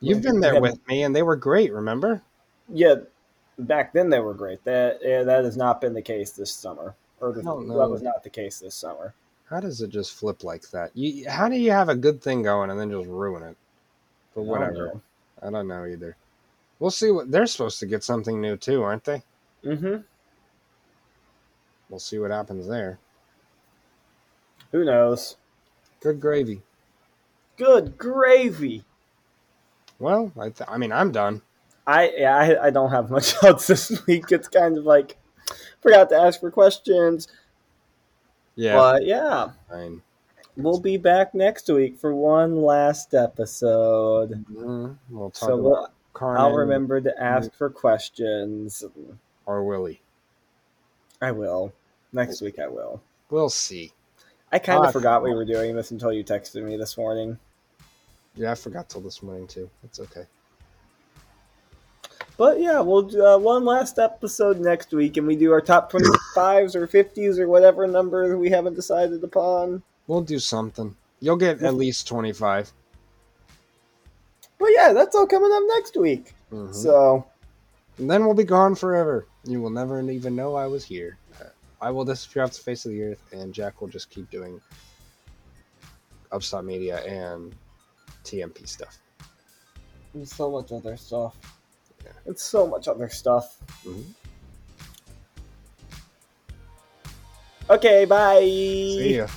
You've 0.00 0.22
been 0.22 0.40
there 0.40 0.60
with 0.60 0.78
me, 0.86 1.02
and 1.02 1.16
they 1.16 1.22
were 1.22 1.36
great. 1.36 1.72
Remember? 1.72 2.22
yeah. 2.72 2.96
Back 3.58 3.92
then 3.92 4.08
they 4.08 4.20
were 4.20 4.32
great. 4.32 4.64
That 4.64 5.00
yeah, 5.02 5.22
that 5.22 5.44
has 5.44 5.54
not 5.54 5.82
been 5.82 5.92
the 5.92 6.00
case 6.00 6.30
this 6.30 6.50
summer, 6.50 6.94
or 7.20 7.30
the, 7.32 7.42
that 7.42 7.90
was 7.90 8.00
not 8.00 8.22
the 8.22 8.30
case 8.30 8.58
this 8.58 8.74
summer. 8.74 9.12
How 9.50 9.60
does 9.60 9.82
it 9.82 9.90
just 9.90 10.14
flip 10.14 10.44
like 10.44 10.70
that? 10.70 10.92
You, 10.94 11.28
how 11.28 11.50
do 11.50 11.56
you 11.56 11.72
have 11.72 11.90
a 11.90 11.94
good 11.94 12.22
thing 12.22 12.42
going 12.42 12.70
and 12.70 12.80
then 12.80 12.90
just 12.90 13.06
ruin 13.06 13.42
it? 13.42 13.56
But 14.34 14.42
I 14.42 14.44
don't 14.44 14.48
whatever. 14.48 15.00
I 15.42 15.50
don't 15.50 15.68
know 15.68 15.84
either. 15.86 16.16
We'll 16.78 16.90
see 16.90 17.10
what 17.10 17.30
they're 17.30 17.46
supposed 17.46 17.78
to 17.80 17.86
get 17.86 18.04
something 18.04 18.40
new 18.40 18.56
too, 18.56 18.82
aren't 18.82 19.04
they? 19.04 19.22
Mm-hmm. 19.64 20.02
We'll 21.88 21.98
see 21.98 22.18
what 22.18 22.30
happens 22.30 22.66
there. 22.66 22.98
Who 24.72 24.84
knows? 24.84 25.36
Good 26.00 26.20
gravy. 26.20 26.62
Good 27.56 27.98
gravy. 27.98 28.84
Well, 29.98 30.32
I, 30.38 30.48
th- 30.50 30.68
I 30.68 30.78
mean, 30.78 30.92
I'm 30.92 31.12
done. 31.12 31.42
I 31.86 32.12
yeah, 32.16 32.36
I, 32.36 32.66
I 32.66 32.70
don't 32.70 32.90
have 32.90 33.10
much 33.10 33.34
else 33.44 33.66
this 33.66 34.06
week. 34.06 34.30
It's 34.30 34.48
kind 34.48 34.78
of 34.78 34.84
like 34.84 35.18
forgot 35.82 36.08
to 36.10 36.16
ask 36.16 36.40
for 36.40 36.50
questions. 36.50 37.28
Yeah, 38.54 38.76
But 38.76 39.04
yeah, 39.04 39.50
fine. 39.68 40.02
We'll 40.62 40.80
be 40.80 40.96
back 40.96 41.34
next 41.34 41.68
week 41.68 41.98
for 41.98 42.14
one 42.14 42.62
last 42.62 43.14
episode. 43.14 44.44
Mhm. 44.52 44.96
We'll 45.10 45.30
talk 45.30 45.48
So 45.48 45.54
about 45.54 45.92
we'll, 46.20 46.30
I'll 46.38 46.52
remember 46.54 47.00
to 47.00 47.22
ask 47.22 47.52
for 47.54 47.70
questions. 47.70 48.84
or 49.46 49.64
Willie. 49.64 50.00
I 51.20 51.32
will. 51.32 51.72
Next 52.12 52.40
week 52.40 52.58
I 52.58 52.68
will. 52.68 53.00
We'll 53.30 53.50
see. 53.50 53.92
I 54.52 54.58
kind 54.58 54.80
of 54.80 54.86
Ah, 54.86 54.90
forgot 54.90 55.22
we 55.22 55.32
were 55.34 55.44
doing 55.44 55.76
this 55.76 55.90
until 55.92 56.12
you 56.12 56.24
texted 56.24 56.62
me 56.64 56.76
this 56.76 56.96
morning. 56.96 57.38
Yeah, 58.36 58.52
I 58.52 58.54
forgot 58.54 58.88
till 58.88 59.00
this 59.00 59.22
morning 59.22 59.46
too. 59.46 59.68
It's 59.84 60.00
okay. 60.00 60.26
But 62.36 62.58
yeah, 62.60 62.80
we'll 62.80 63.02
do 63.02 63.24
uh, 63.24 63.38
one 63.38 63.64
last 63.64 63.98
episode 63.98 64.60
next 64.60 64.92
week, 64.92 65.16
and 65.18 65.26
we 65.26 65.36
do 65.36 65.52
our 65.52 65.60
top 65.60 65.92
25s 65.92 66.74
or 66.74 66.86
50s 66.86 67.38
or 67.38 67.48
whatever 67.48 67.86
number 67.86 68.36
we 68.38 68.48
haven't 68.50 68.74
decided 68.74 69.22
upon. 69.22 69.82
We'll 70.10 70.22
do 70.22 70.40
something. 70.40 70.96
You'll 71.20 71.36
get 71.36 71.62
at 71.62 71.74
least 71.74 72.08
25. 72.08 72.72
But 74.58 74.68
yeah, 74.74 74.92
that's 74.92 75.14
all 75.14 75.28
coming 75.28 75.52
up 75.52 75.62
next 75.76 75.96
week. 75.96 76.34
Mhm. 76.50 76.74
So, 76.74 77.24
And 77.96 78.10
then 78.10 78.24
we'll 78.24 78.34
be 78.34 78.42
gone 78.42 78.74
forever. 78.74 79.28
You 79.44 79.60
will 79.62 79.70
never 79.70 80.00
even 80.10 80.34
know 80.34 80.56
I 80.56 80.66
was 80.66 80.84
here. 80.84 81.16
I 81.80 81.92
will 81.92 82.04
disappear 82.04 82.42
off 82.42 82.54
the 82.54 82.58
face 82.60 82.84
of 82.86 82.90
the 82.90 83.02
earth, 83.04 83.22
and 83.32 83.54
Jack 83.54 83.80
will 83.80 83.86
just 83.86 84.10
keep 84.10 84.28
doing 84.30 84.60
Upstart 86.32 86.64
Media 86.64 87.04
and 87.04 87.54
TMP 88.24 88.66
stuff. 88.66 88.98
and 90.14 90.28
so 90.28 90.50
much 90.50 90.72
other 90.72 90.96
stuff. 90.96 91.36
Yeah. 92.04 92.10
It's 92.26 92.42
so 92.42 92.66
much 92.66 92.88
other 92.88 93.08
stuff. 93.08 93.58
Mhm. 93.84 94.06
Okay, 97.70 98.04
bye. 98.06 98.40
See 98.40 99.16
ya. 99.18 99.28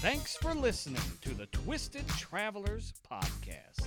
Thanks 0.00 0.36
for 0.36 0.54
listening 0.54 1.02
to 1.20 1.34
the 1.34 1.46
Twisted 1.46 2.08
Travelers 2.08 2.94
Podcast. 3.10 3.86